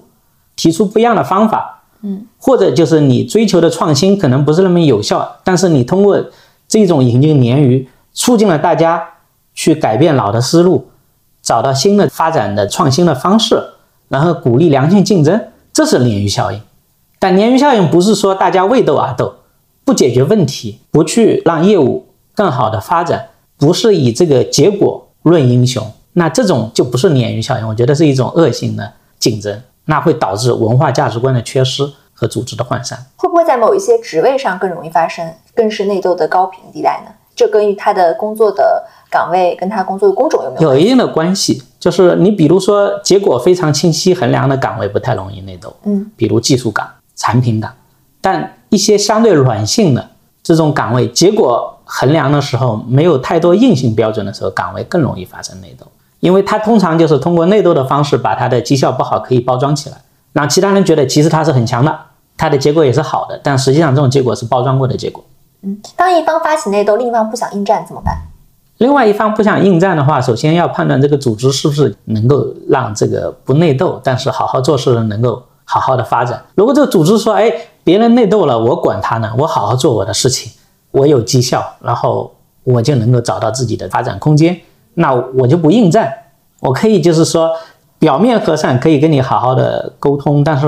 [0.58, 1.81] 提出不一样的方法。
[2.04, 6.24] 嗯，或者就是你追求的创新可能不是那么有效，但是你通过
[6.68, 9.04] 这种引进鲶鱼，促进了大家
[9.54, 10.88] 去改变老的思路，
[11.42, 13.62] 找到新的发展的创新的方式，
[14.10, 15.40] 然后鼓励良性竞争，
[15.72, 16.60] 这是鲶鱼效应。
[17.20, 19.36] 但鲶鱼效应不是说大家为斗而斗，
[19.86, 23.28] 不解决问题，不去让业务更好的发展，
[23.58, 29.62] 不是以这个结果论英雄，那这种就不是鲶鱼效应，我觉得是一种恶性的竞争。
[29.86, 37.12] 那会导致文化价值观的缺失和组织的涣散，会不会在某一些职位上更容易发生，更是内斗的高频地带呢？
[37.36, 40.74] 这跟他的工作的岗位跟他工作的工种有没有？
[40.74, 41.64] 有一定的关系。
[41.80, 47.74] 就是你比如说结果非常清晰衡量的岗位不太容易内斗，嗯，比如技术岗、产品岗，
[48.22, 50.08] 但一些相对软性的
[50.44, 55.88] 这种岗位，结果衡量的时候没有太多硬性标准的时候，岗位更容易发生内斗，
[56.22, 59.98] 因为他通常就是通过内斗的方式把他的绩效不好可以包装起来，
[60.32, 62.00] 让其他人觉得其实他是很强的，
[62.38, 65.24] 他的结果也是好的，但实际上这种结果是包装过的结果。
[65.64, 68.16] 嗯，当一方发起内斗，另一方不想应战怎么办？
[68.78, 76.44] 另外一方不想应战的话，首先要判断这个组织是不是能够让这个不内斗，但是好好做事的人能够好好的发展。
[76.56, 77.52] 如果这个组织说，哎，
[77.84, 80.52] 别人内斗了，我管他呢，我好好做我的事情，
[80.92, 84.60] 我有绩效，然后我就能够找到自己的发展空间，
[84.96, 86.14] 那我就不应战，
[86.60, 87.52] 我可以就是说
[88.00, 90.68] 表面和善，可以跟你好好的沟通，但是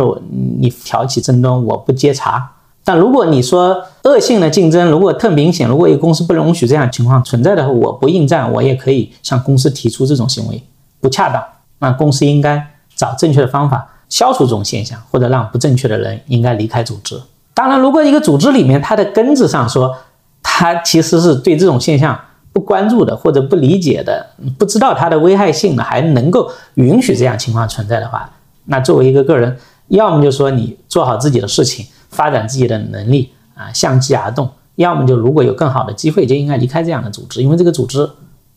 [0.60, 2.52] 你挑起争端，我不接茬。
[2.86, 10.62] 但如果你说恶性的竞争如果特明显，如果一个公司不容许这样情况存在的话，我不应战，我也可以向公司提出这种行为
[11.00, 11.42] 不恰当。
[11.80, 12.62] 那公司应该
[12.96, 17.22] 找正确的方法消除这种现象，或者让不正确的人应该离开组织。
[17.54, 19.96] 当然，如果一个组织里面它的根子上说，
[20.42, 22.20] 它其实是对这种现象
[22.54, 24.26] 不关注的，或者不理解的，
[24.58, 28.30] 不知道它的危害性的，还能够允许这样情况存在的话，
[28.68, 29.58] 那作为一个个人，
[29.90, 31.86] 要么就说你做好自己的事情。
[32.14, 34.48] 发展自己的能力啊，向机而动。
[34.76, 38.08] 要么就如果有更好的机会，就应该离开这样的组织，因为这个组织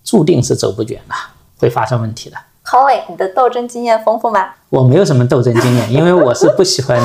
[0.05, 1.15] 注定是走不远的，
[1.59, 2.37] 会发生问题的。
[2.61, 4.51] 郝伟，你的斗争经验丰富吗？
[4.69, 7.01] 我没有什么斗争经验，因为我是不喜欢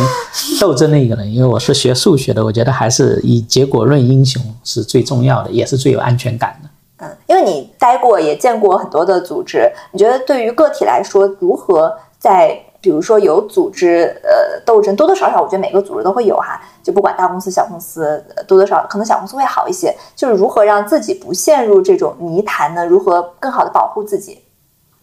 [0.60, 1.24] 斗争的一个人。
[1.34, 6.70] 因为我是学数学的，我觉得还是以结果论英雄是最重要的，也是最有安全感的。
[7.02, 12.58] 嗯，因为你待过，也见过很多的组织，你觉得对于个体来说，如何在？
[12.84, 19.96] 比如说有组织呃斗争，多多少少我觉得每个组织都会有哈，就不管大公司小公司，多多少可能小公司会好一些。
[20.16, 22.84] 就是如何让自己不陷入这种泥潭呢？
[22.84, 24.40] 如何更好的保护自己？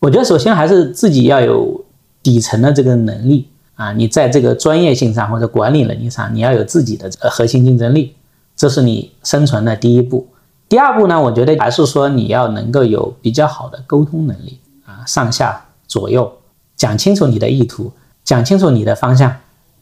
[0.01, 1.85] 我觉得首先还是自己要有
[2.21, 8.17] 底层的这个能力啊，你在这个专业性上或者管理能力上，你要有自己的核心竞争力，
[8.57, 10.27] 这是你生存的第一步。
[10.69, 16.31] 第二步呢，我觉得还是说你要能够有比较好的沟通能力啊，上下左右。
[16.77, 17.91] 讲清楚你的意图，
[18.23, 19.35] 讲清楚你的方向，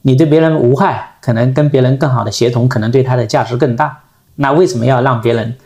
[0.02, 4.04] 你对别人无害，可能跟别人更好的协同，可能对他的价值更大。
[4.36, 5.56] 那为什么要让别人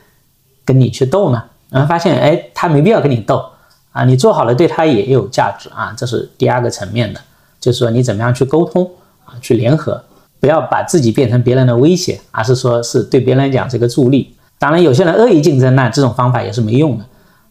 [0.64, 1.44] 跟你去斗呢？
[1.68, 3.44] 然后发现，哎，他没必要跟你斗
[3.92, 5.94] 啊，你做好了对他也有价值啊。
[5.96, 7.20] 这是第二个层面的，
[7.60, 8.90] 就是说你怎么样去沟通
[9.24, 10.02] 啊，去联合，
[10.40, 14.34] 不要把自己变成别人的威胁，而是说是对别人讲这个助力。
[14.60, 17.04] 当然，有些人恶意竞争，那这种方法也是没用的。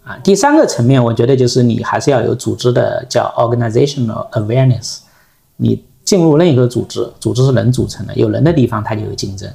[0.06, 5.00] 啊，第三个层面，我觉得就是你还是要有组织的叫 organizational awareness。
[5.58, 9.52] 你进入另一个组织，组织是人组成的，有人的地方它就有竞争，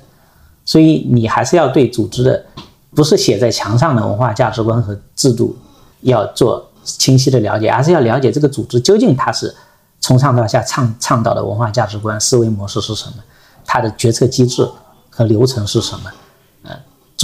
[0.64, 2.44] 所以你还是要对组织的
[2.92, 5.57] 不是写在墙上的文化价值观和制度
[6.00, 9.55] 要做清晰的了解，而是要了解这个组织究竟它是
[10.00, 13.22] 从上到下倡倡导的文化价值观、思维模式是什么，
[13.64, 14.68] 它的决策机制
[15.09, 16.11] 和流程是什么。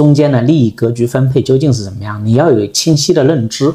[0.01, 2.24] 中间的利益格局分配究竟是怎么样？
[2.24, 3.70] 你要有清晰的认知，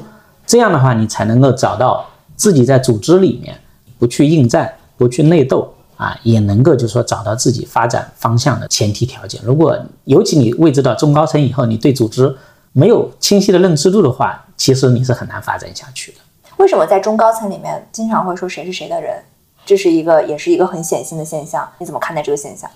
[0.47, 2.03] 这样的话，你才能够找到
[2.35, 3.55] 自己在组织里面
[3.99, 9.39] 不去应战、不去内斗啊，也能够就是说找到自己发展方向的前提条件。
[9.43, 12.35] 如果尤其你位置到中高层以后，你对组织
[12.73, 16.17] 没有清晰的认知度的话，其实你是很难发展下去的。
[16.57, 19.21] 为什么在中高层里面经常会说谁是谁的人？
[19.63, 21.69] 这是一个，也是一个很显性的现象。
[21.77, 22.67] 你怎么看待这个现象？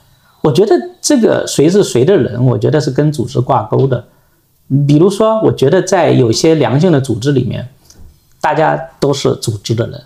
[0.42, 4.06] 我觉得这个谁是谁的人，我觉得是跟组织挂钩的。
[4.88, 7.68] 比如说，我觉得在有些良性的组织里面，
[8.40, 10.02] 大家都是组织的人，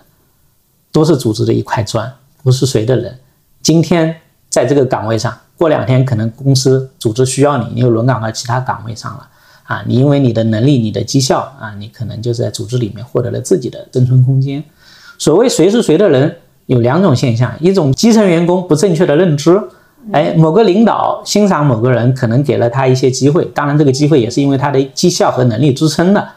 [0.91, 2.11] 都是组织的一块砖，
[2.41, 3.19] 不是谁的人。
[3.61, 4.15] 今天
[4.49, 9.27] 在这个岗位上，过两天可能公司组织需要你，你又轮岗到其他岗位上了
[9.65, 9.83] 啊。
[9.85, 14.63] 你因为你的能力、你的绩效啊，你可能就在组织里面获得了自己的生存空间。
[15.19, 19.61] 所谓谁是谁的人，有两种现象：一种基层员工不正确的认知。
[20.11, 26.27] 哎，某个领导欣赏某个人，可能给了他一些机会，当然这个机会也是因为他的绩效和能力支撑的。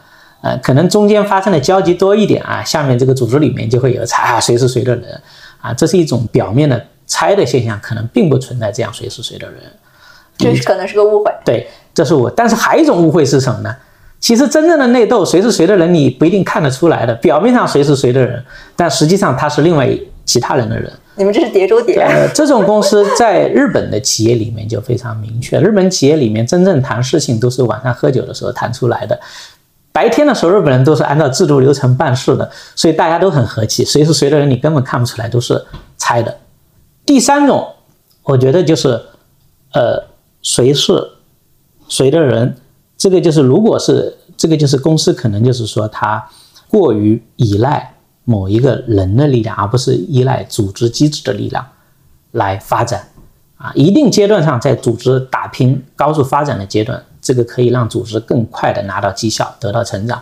[0.41, 5.19] 呃，可能中间发生的交集多一点啊，下面这个组织里面就会有猜啊谁是谁的人
[5.59, 9.59] 啊，这是一种表面的猜的现象，可能并不存在这样谁是谁的人，
[10.37, 11.31] 这可能是个误会。
[11.43, 12.29] 对，这是我。
[12.29, 13.75] 但是还有一种误会是什么呢？
[14.19, 17.13] 其实真正的内斗谁是谁的人，你不一定看得出来的。
[17.15, 18.43] 表面上谁是谁的人，
[18.75, 19.89] 但实际上他是另外
[20.23, 20.91] 其他人的人。
[21.17, 21.95] 你们这是叠中叠。
[21.95, 25.59] 呃，这种公司在日本的企业里面就非常明确。
[25.59, 29.19] 日本企业里面真正谈事情都是晚上喝酒的时候谈出来的，
[29.91, 33.83] 白天的时候日本人都是按照制度流程办事的，所以大家都很和气。
[33.83, 35.65] 谁是谁的人，你根本看不出来，都是
[35.97, 36.37] 猜的。
[37.05, 37.67] 第三种，
[38.23, 39.01] 我觉得就是，
[39.73, 40.03] 呃，
[40.43, 40.93] 谁是
[41.87, 42.55] 谁的人，
[42.95, 46.29] 这个就是如果是这个就是公司可能就是说他
[46.67, 47.95] 过于依赖
[48.29, 51.65] 某一个人的力量，而不是依赖组织机制的力量
[52.31, 53.07] 来发展。
[53.55, 60.21] 啊，一定阶段上，在组织打拼高速发展的阶段，这个可以让组织更快的拿到绩效，得到成长，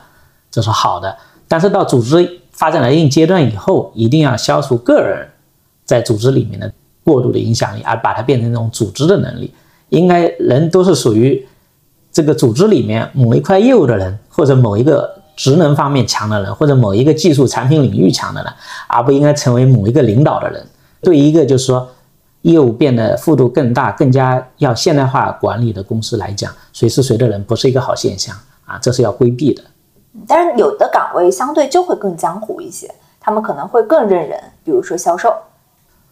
[0.51, 1.17] 这是好的。
[1.47, 5.27] 但是到组织发展了一定阶段以后，一定要消除个人
[5.83, 6.71] 在组织里面的
[7.03, 9.51] 过度的影响力，而把它变成一种组织的能力。
[9.89, 11.45] 应该人都是属于
[12.11, 18.53] 这个组织里面某一块业务的人，或者某一个职能方面强的人，或者某一个技术产品领域强的人，
[18.87, 20.65] 而不应该成为某一个领导的人。
[21.01, 21.89] 对一个就是说。
[22.45, 29.63] 业务变得幅度更大、更加要现代化管理的公司来讲，谁是谁的人不是一个好现象啊，这是要规避的。
[30.27, 35.33] 但是有的岗位相对就会更江湖一些，他们可能会更认人，比如说销售。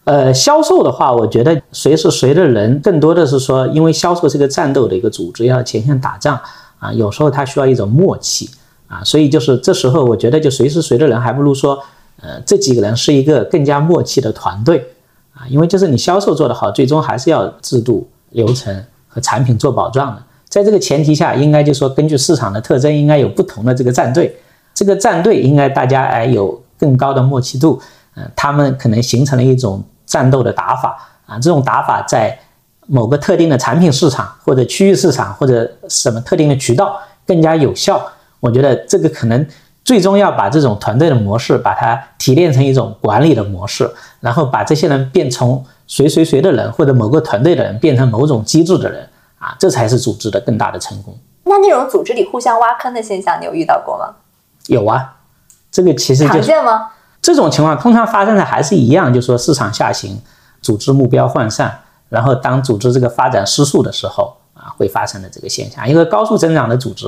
[0.02, 6.40] 呃，销售的话，我觉得谁是谁的人更多的是说，因为销售是个战斗的一个组织，要前线打仗
[6.80, 8.50] 啊，有时候他需要一种默契
[8.86, 11.78] 啊，所以就是这时候，我觉得就随时随的人，还不如说，
[12.20, 14.86] 呃，这几个人是一个更加默契的团队。
[15.34, 20.22] 啊，因为就是你销售做得好，最终还是要制度、流程和产品做保障的。
[20.48, 24.32] 在这个前提下，应该就说根据市场的特征，应该有不同的这个战队。
[24.72, 27.82] 这个战队应该大家哎有更高的默契度，
[28.14, 31.36] 嗯，他们可能形成了一种战斗的打法啊。
[31.40, 32.38] 这种打法在
[32.86, 38.00] 某个特定的产品市场或者区域市场或者什么特定的渠道更加有效。
[38.44, 39.46] 我觉得这个可能。
[39.84, 43.86] 最终要把这种团队的模式，把它提炼成一种管理的模式，
[44.18, 49.06] 然后把这些人变从谁谁谁的人或者某个团队的人变成某种机制的人
[49.38, 51.14] 啊，这才是组织的更大的成功。
[51.42, 54.14] 那那种组织里互相挖坑的现象，你有遇到过吗？
[54.68, 55.16] 有啊，
[55.70, 56.92] 这个其实常见吗？
[57.20, 60.18] 这种情况通常发生的还是一样，就是说市场下行，
[60.62, 64.34] 组织目标涣散，然后当组织这个发展失速的时候。
[64.74, 67.06] 啊，会发生的这个现象，因为高速增长的组织，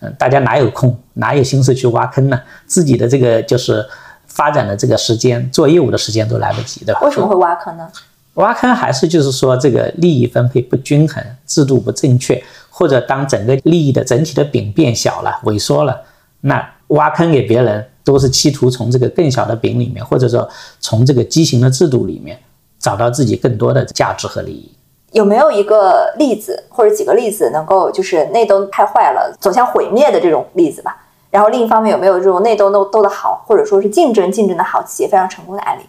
[0.00, 2.40] 嗯，大家哪有空，哪有心思去挖坑呢？
[2.66, 3.84] 自己的这个就是
[4.26, 7.00] 发展的这个时间，做业务的时间都来不及，对吧？
[7.02, 7.88] 为什么会挖坑呢？
[8.34, 16.00] 挖坑还是就是说这个利益分配不均衡，制度不正确，或者当整个利益的整体的饼变小了、萎缩了，
[16.42, 20.48] 那挖坑给别人都是企图从这个更小的饼里面，或者说
[20.78, 22.38] 从这个畸形的制度里面
[22.78, 24.70] 找到自己更多的价值和利益。
[25.12, 30.96] 有没有一个例子或者几个例子能够就是内斗太坏了走向毁灭的这种例子吧？
[31.30, 35.82] 然后另一方面有没有这种内斗斗斗得好，或者说是竞争竞争的好企业非常成功的案例？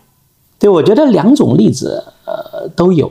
[0.57, 3.09] 对，我觉得两种例子呃都有。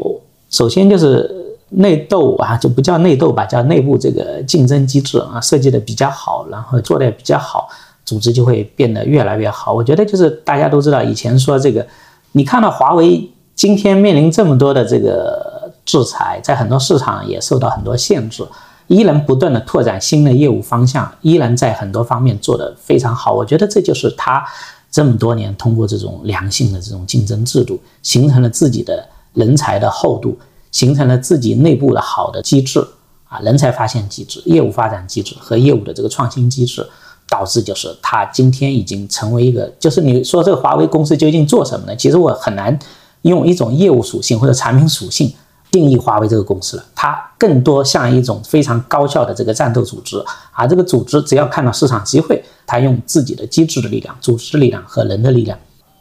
[0.51, 7.69] 首先就是内斗啊，就不叫内斗吧，叫内部这个竞争机制啊设计的比较好，然后做的也比较好，
[8.07, 9.75] 组织就会变得越来越好。
[9.75, 11.87] 我觉得就是大家都知道，以前说这个，
[12.33, 15.58] 你看到华为今天面临这么多的这个。
[15.89, 18.47] 制裁在很多市场也受到很多限制，
[18.89, 23.33] 依然不断的拓展新的业务方向，依然在很多方面做得非常好。
[23.33, 24.45] 我觉得这就是他
[24.91, 30.39] 这么多年通过这种良性的这种竞争制度，形成了自己的人才的厚度，
[30.71, 32.87] 形成了自己内部的好的机制
[33.27, 36.87] 啊，人才发现机制、业务发展机制和业务的这个创新机制，
[37.31, 41.97] 导致就是他今天已经成为一个，就是你说这个华为公司究竟做什么呢？
[41.97, 42.79] 其实我很难
[43.23, 45.33] 用一种业务属性或者产品属性。
[45.71, 55.59] 定义华为这个公司了，它更多像一种非常高效的这个战斗组织，而这个组织只要看到市场机会，它用自己的机制的力量、组织力量和人的力量，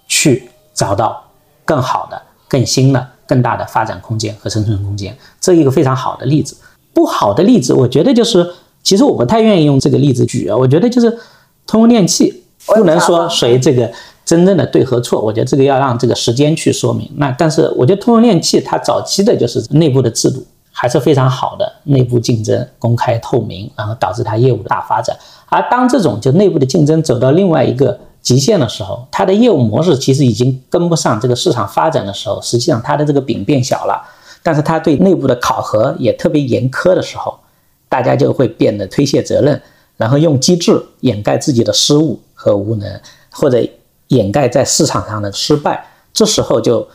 [0.08, 1.22] 去找到
[1.66, 6.56] 更好的、更新的、更大的发展空间和生存空间，这一个非常好的例子。
[6.94, 8.50] 不好的例子，我觉得就是，
[8.82, 11.20] 其实我不太愿意用这个例子举啊，我觉得就是
[11.66, 13.92] 通用电气，不能说谁这个。
[14.28, 17.10] 真正的对和错，我觉得这个要让这个时间去说明。
[17.16, 25.16] 那但是我觉得通用电气它早期的就是内部的制度还是非常好的，内部竞争公开透明，然后导致它业务的大发展。
[25.46, 34.04] 而当这种就内部的竞争走到另外一个极限的时候，它的业务模式其实已经跟不上这个市场发展的时候，实际上它的这个饼变小了，
[34.44, 37.40] 但是它对内部的考核也特别严苛的时候，
[37.88, 39.62] 大家就会变得推卸责任，
[39.96, 43.00] 然后用机制掩盖自己的失误和无能，
[43.32, 43.66] 或者。
[44.10, 46.88] 掩盖在市场上的失败，这时候就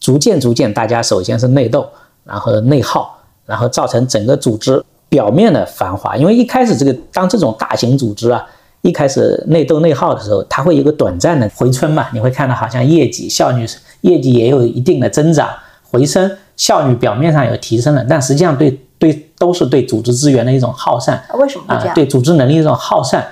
[0.00, 1.88] 逐渐逐渐，大家首先是内斗，
[2.24, 6.16] 然后内耗，然后造成整个组织表面的繁华。
[6.16, 8.44] 因为一开始这个当这种大型组织啊，
[8.82, 13.66] 一开始内斗内耗的时候，它会有个短暂的回春嘛，你会看到好像业绩效率
[14.02, 15.48] 业绩也有一定的增长
[15.90, 21.24] 回升，效率表面上有提升了，但实际上对对都是对组织资源的一种耗散。
[21.34, 21.94] 为什么这样？
[21.94, 23.26] 对组织能力一种耗散。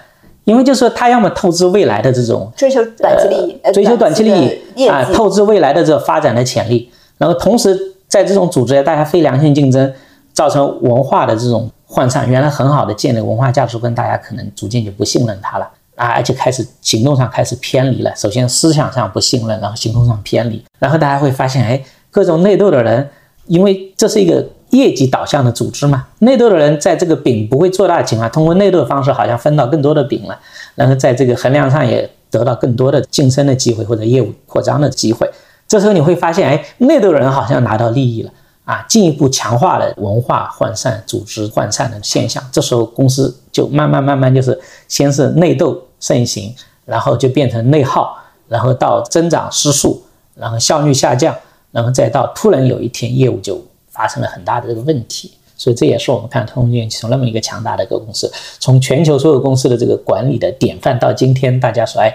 [0.46, 4.30] 因为就是说他要么透支未来的这种追求短期利益，追求短期利
[4.76, 6.88] 益啊，透支未来的这发展的潜力，
[7.18, 7.76] 然后同时
[8.06, 9.92] 在这种组织下大家非良性竞争，
[10.32, 12.30] 造成文化的这种涣散。
[12.30, 15.68] 原来很好的建立文化价值观，大家可能逐渐就不信任他了。
[15.96, 18.14] 啊，而且开始行动上开始偏离了。
[18.14, 23.08] 首先思想上不信任，然后行动上偏离，然后大家会发现，哎，各种内斗的人，
[23.46, 30.38] 因为这是一个业绩导向的组织嘛，内斗的人在这个饼不会做大的情况，通过内斗的方式好像分到更多的饼了，
[30.74, 35.30] 然后在这个衡量上也得到更多的晋升的机会或者业务扩张的机会。
[35.66, 38.30] 这时候你会发现，哎，内斗人好像拿到利益了。
[38.66, 42.42] 啊，进一步强化了文化涣散、组织涣散的现象。
[42.50, 46.52] 这时候公司就慢慢慢慢就是先是内斗盛行，
[46.84, 48.18] 然后就变成内耗，
[48.48, 50.02] 然后到增长失速，
[50.34, 51.32] 然后效率下降，
[51.70, 53.64] 然后再到突然有一天业务就
[53.96, 55.32] 发生了很大的这个问题。
[55.56, 58.30] 所以这也是我们看通用电气从那么一个强大的一个公司，
[58.60, 62.14] 从全球所有公司的这个管理的典范，到今天大家说，哎，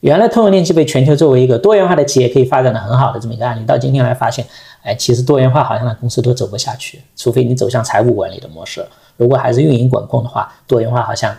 [0.00, 4.44] 原来通用电气被全球作为一个多元化的企业可以发展的很好的这么一个案例，到今天来发现。
[4.82, 8.82] 哎，其实多元化好像公司都走不下去，除非你走向财务管理的模式。
[9.18, 11.36] 如果还是运营管控的话，多元化好像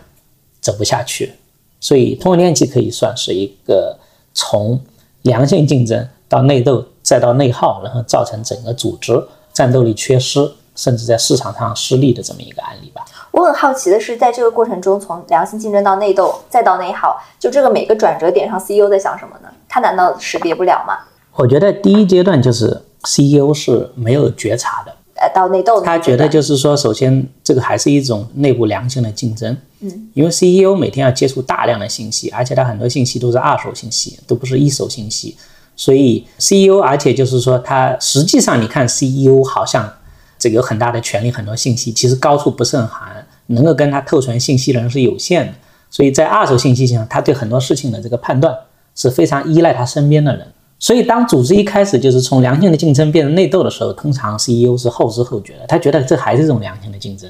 [0.60, 1.34] 走不下去。
[1.80, 3.98] 所以通用电气可以算是一个
[4.36, 4.80] 从
[5.24, 9.12] 良性竞争到内斗，再到内耗，然后造成整个组织
[9.54, 10.40] 战斗力缺失，
[10.76, 13.04] 甚至在市场上失利的这么一个案例吧。
[13.32, 19.50] 我很好奇的是，在这个过程中，从良性竞争到内斗，再到内耗，就这个每个转折点上，CEO 在想什么呢？
[19.68, 20.98] 他难道识别不了吗？
[21.36, 22.82] 我觉得第一阶段就是。
[23.04, 35.36] CEO 是没有觉察的，呃，到内斗，他觉得就是说，首先这个还是一种内部良性的竞争，嗯，因为 CEO 每天要接触大量的信息，而且他很多信息都是二手信息，都不是一手信息，
[35.82, 39.92] 所以 CEO，而且就是说，他实际上你看 CEO 好像
[40.38, 45.54] 这个有很大的权利，很多信息，其实高处不胜寒，能够跟他透传信息的人是有限的，
[45.90, 48.56] 所以在二手信息上，他对很多事情的这个判断
[48.94, 50.46] 是非常依赖他身边的人。
[50.78, 55.66] 所以，当组织一开始就是从良性的竞争变成内斗的时候，通常 CEO 是后知后觉的。
[55.68, 57.28] 他觉得这还是一种良性的竞争，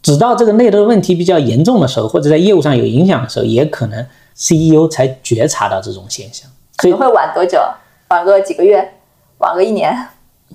[0.00, 6.50] 直到这个内斗问题比较严重的时候，或者在业务上有影响的时候，也可能 CEO 才觉察到这种现象。
[6.76, 7.58] 可能会晚多久？
[8.10, 8.92] 晚个几个月？
[9.38, 9.96] 晚个一年？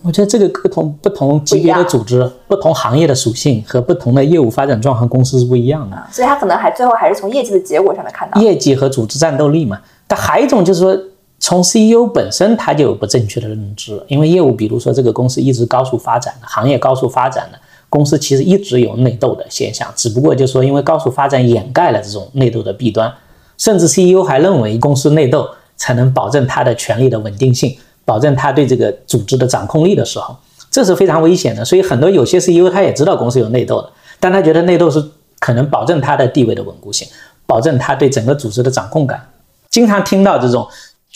[0.03, 5.95] 我觉得这个不同不同级别的组织、不同行业的属性和不同的业务发展状况，公司是不一样的。
[6.11, 9.79] 所以，他可能还最后还是从业绩的结果上面看到业绩和组织战斗力嘛。
[10.05, 10.97] 但还有一种就是说。
[11.37, 23.13] 从 CEO 本身他就有不正确的认知，因为业务，比如说这个公司一直高速发展的，行业高速发展的公司，其实一直有内斗的现象，只不过就是说，因为高速发展掩盖了这种内斗的弊端，
[23.57, 25.47] 甚至 CEO 还认为公司内斗
[25.77, 30.35] 才能保证他的权力的稳定性，保证他对这个组织的掌控力的时候，
[30.69, 31.63] 这是非常危险的。
[31.63, 35.03] 所以很多有些 CEO 他也知道公司有内斗的，但他觉得内斗是
[35.39, 37.07] 可能保证他的地位的稳固性，
[37.45, 39.29] 保证他对整个组织的掌控感。
[39.69, 40.67] 经常听到这种。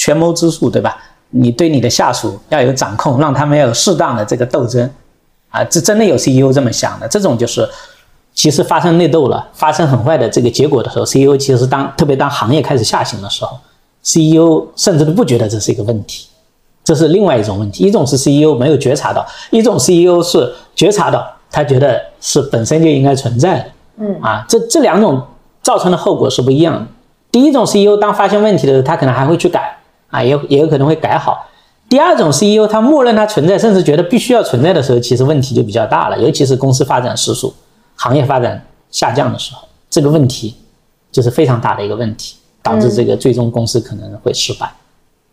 [0.02, 0.98] 权谋之术，对吧？
[1.32, 4.90] 你对你的下属要有掌控，让他们要有适当的这个斗争，
[5.50, 7.06] 啊，这真的有 CEO 这么想的。
[7.06, 7.68] 这种就是，
[8.34, 13.60] 其实发生内斗了，发生很坏的这个结果的时候，CEO 其实当特别当行业开始下行的时候
[14.10, 16.28] ，CEO 甚至都不觉得这是一个问题，
[16.84, 17.84] 这是另外一种问题。
[17.84, 23.66] 一种是 CEO 没有觉察到，一种 CEO 是觉察到，他觉得是本身就应该存在的。
[23.98, 25.22] 嗯，啊，这这两种
[25.62, 26.88] 造成的后果是不一样的。
[27.32, 29.76] 第一种 CEO 当发现问题的时候，他可能还会去改。
[30.12, 31.46] 啊，也也有可能会改好。
[31.88, 36.18] 第二种 CEO，他默认它存在，甚至觉得必须要存在的时候，其实问题就比较大了。
[36.18, 37.54] 尤其是公司发展失速、
[37.96, 40.56] 行业发展下降的时候，这个问题
[41.12, 44.72] 就是非常大的一个问题，导致这个最终公司可能会失败。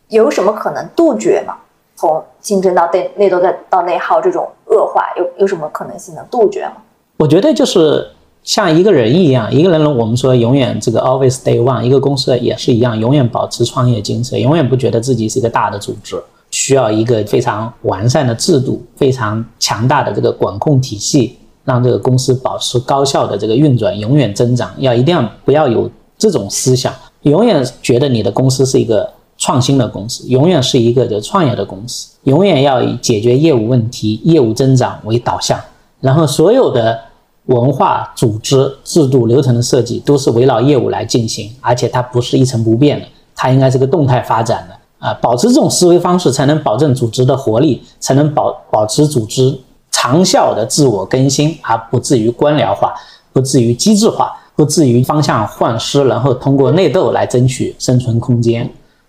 [0.08, 1.56] 有什么可能杜绝吗？
[1.96, 6.76] 从竞争到内内斗再到内耗这种恶化，有有什么可能性能杜绝吗？
[7.16, 8.10] 我觉得就是。
[8.46, 16.22] 像一个人一样，一个人我们说永远这个 always day one，一个公司也是一样，永远保持创业精神，永远不觉得自己是一个大的组织，
[16.52, 24.72] 需要一个非常完善的制度，非常强大的这个管控体系，让这个公司保持高效的这个运转，永远增长。
[24.78, 26.94] 要一定要不要有这种思想，
[27.30, 35.60] 永远觉得你的公司是一个创新的公司，永远是一个就创业的公司，永远要以解决业务问题、业务增长为导向，
[36.00, 36.98] 然后所有的。
[37.46, 43.06] 文化、组织、制度、流程的设计都是围绕业务来进行，而且它不是一成不变的，
[43.36, 45.14] 它应该是个动态发展的啊！
[45.22, 49.56] 保持这种思维方式，才能保证组织的活力，才能保保持组织
[49.92, 52.92] 长效的自我更新，而不至于官僚化，
[53.32, 58.68] 不至于机制化，不至于方向换失，然后通过内斗来争取生存空间，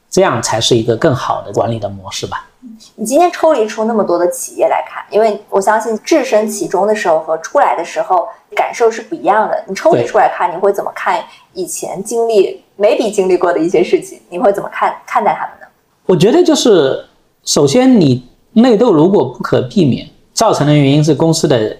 [0.09, 2.45] 这样才是一个更好的管理的模式吧。
[2.95, 9.63] 你今天抽离出那么多的企业来看，因为我相信置身其中的时候和出来的时候感受是不一样的。
[9.67, 11.23] 你抽离出来看，你会怎么看
[11.53, 14.19] 以前经历、maybe 经历过的一些事情？
[14.29, 15.67] 你会怎么看看待他们呢？
[16.07, 17.05] 我觉得就是，
[17.45, 21.77] 首先你内斗如果不可避免，造成的原因是公司的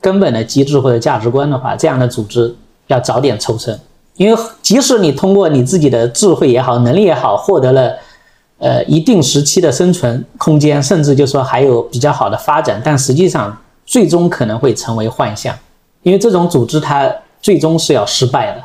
[0.00, 2.54] 根本的机制或者价值观的话，这样的组织
[2.88, 3.78] 要早点抽身。
[4.16, 7.94] 因为即使你通过你自己的智慧也好，能力也好，获得了
[8.58, 15.56] 呃一定时期的生存空间，甚至就说还有比较好的发展，但实际上最终可能会成为幻象，
[16.02, 17.08] 因为这种组织它
[17.40, 18.60] 最终是要失败的。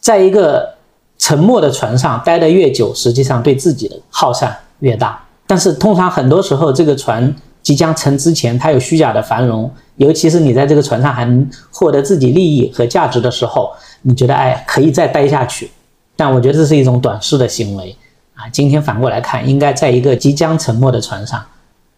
[0.00, 0.74] 在一个
[1.18, 5.22] 沉没的船上待得越久，实际上对自己的耗散越大。
[5.46, 13.70] 但是通常很多时候，这个船即将沉之前，它有虚假的繁荣，尤其是你在这个船上还能获得自己利益和价值的时候，
[14.02, 15.70] 你觉得哎可以再待下去。
[16.16, 17.96] 但我觉得这是一种短视的行为
[18.34, 18.48] 啊。
[18.52, 21.42] 今天反过来看，应该在一个即将沉没的船上，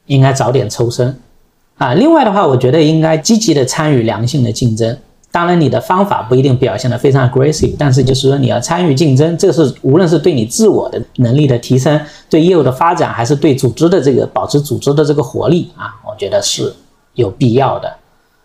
[0.07, 1.19] 应该早点抽身
[1.79, 1.95] 啊。
[1.95, 4.97] 另外的话，我觉得应该积极的参与良性的竞争。
[5.33, 16.75] 当然，你的方法不一定表现得非常 aggressive，但是就是说你要参与竞争，这是无论是对你自我的能力的提升、对业务的发展，还是对组织的这个保持组织的这个活力啊，我觉得是
[17.17, 17.93] 有必要的。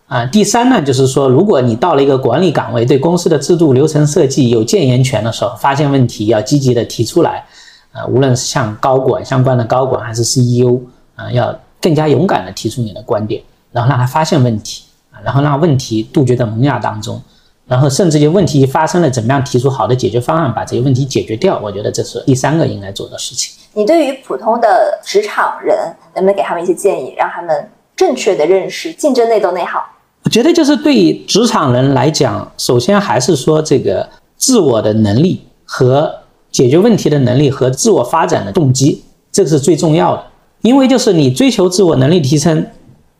[0.07, 7.45] 啊，第三呢，就是说，如果你到了一个管理岗位，对公司的制度流程设计有建言权的时候，发现问题要积极的提出来。
[7.91, 10.81] 啊，无论是像高管相关的高管，还是 CEO
[11.15, 13.41] 啊，要更加勇敢的提出你的观点，
[13.71, 14.85] 然后让他发现问题。
[15.11, 17.21] 啊然后让问题杜绝在萌芽当中，
[17.67, 21.59] 然后甚至就问题发生了，怎么样提出好的解决方案，把这些问题解决掉？
[21.61, 23.53] 我觉得这是第三个应该做的事情。
[23.73, 25.77] 你对于普通的职场人，
[26.15, 27.69] 能不能给他们一些建议，让他们
[28.01, 29.79] 正确的认识竞争内斗内耗？
[30.23, 36.11] 我觉得就是对于职场人来讲，首先还是说这个自我的能力和
[36.49, 40.23] 解决问题的能力和自我发展的动机，这个是最重要的。
[40.61, 42.65] 因为就是你追求自我能力提升，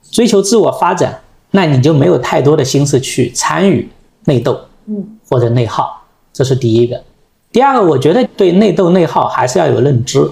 [0.10, 1.22] 追求自我发展。
[1.52, 3.88] 那你就没有太多的心思去参与
[4.26, 6.02] 内斗，嗯，或者内耗，
[6.34, 7.00] 这是第一个。
[7.52, 10.28] 第二个，我觉得对内斗内耗还是要有认知，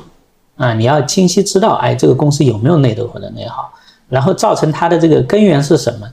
[0.55, 3.71] 啊，你要清晰知道，哎，这个公司有没有内斗或者内耗，
[4.09, 6.07] 然后造成它的这个根源是什么，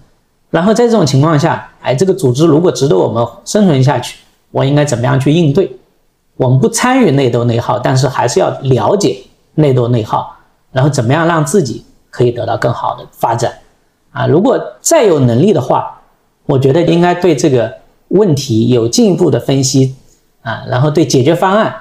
[0.51, 4.19] 然后在这种情况下，哎，这个组织如果值得我们生存下去，
[4.51, 5.77] 我应该怎么样去应对？
[6.37, 9.19] 我们不参与内斗内耗，但是还是要了解
[9.55, 10.37] 内斗内耗，
[10.71, 13.53] 然后怎么样让自己可以得到更好的发展。
[14.13, 16.03] 啊，如果再有能力的话，
[16.45, 17.75] 我觉得应该对这个
[18.09, 19.95] 问题有进一步的分析
[20.43, 21.75] 啊，然后对解决方案，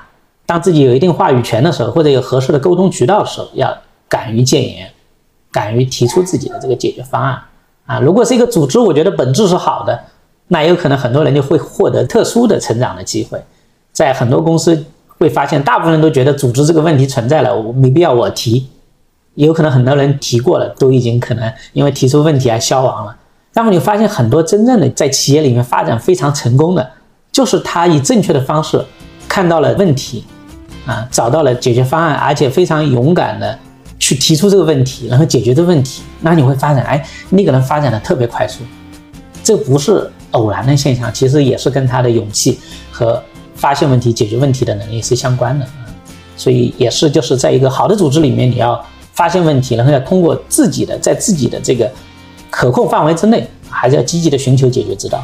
[0.45, 4.91] 当自己有一定话语权的时候，或者有合适的沟通渠道的时候，要敢于谏言，
[5.55, 7.39] 敢于提出自己的这个解决方案
[7.85, 7.99] 啊。
[8.01, 9.97] 如果是一个组织，我觉得本质是好的，
[10.49, 13.41] 那有可能很多人就会获得特殊的成长的机会。
[13.93, 14.85] 在很多公司
[15.17, 18.67] 会发现，大部分人都觉得组织这个问题存在了，我没必要我提。
[19.35, 23.15] 有可能很多人提过了，都已经可能因为提出问题而消亡了。
[23.53, 26.89] 那么你发现很多真正的在企业里面发展非常成功的，
[27.31, 28.83] 就是他以正确的方式
[29.29, 30.25] 看到了问题，
[30.85, 33.57] 啊，找到了解决方案，而且非常勇敢的
[33.99, 36.01] 去提出这个问题，然后解决这个问题。
[36.21, 38.63] 那你会发现，哎，那个人发展的特别快速，
[39.43, 42.59] 这不是偶然的现象，其实也是跟他的勇气
[42.91, 43.21] 和
[43.55, 45.65] 发现问题、解决问题的能力是相关的。
[46.37, 48.83] 所以也是就是在一个好的组织里面，你要。
[49.15, 51.89] 发现问题，然后要通过自己的在自己的这个
[52.49, 55.23] 可控范围之内，还是要积极的寻求解决之道。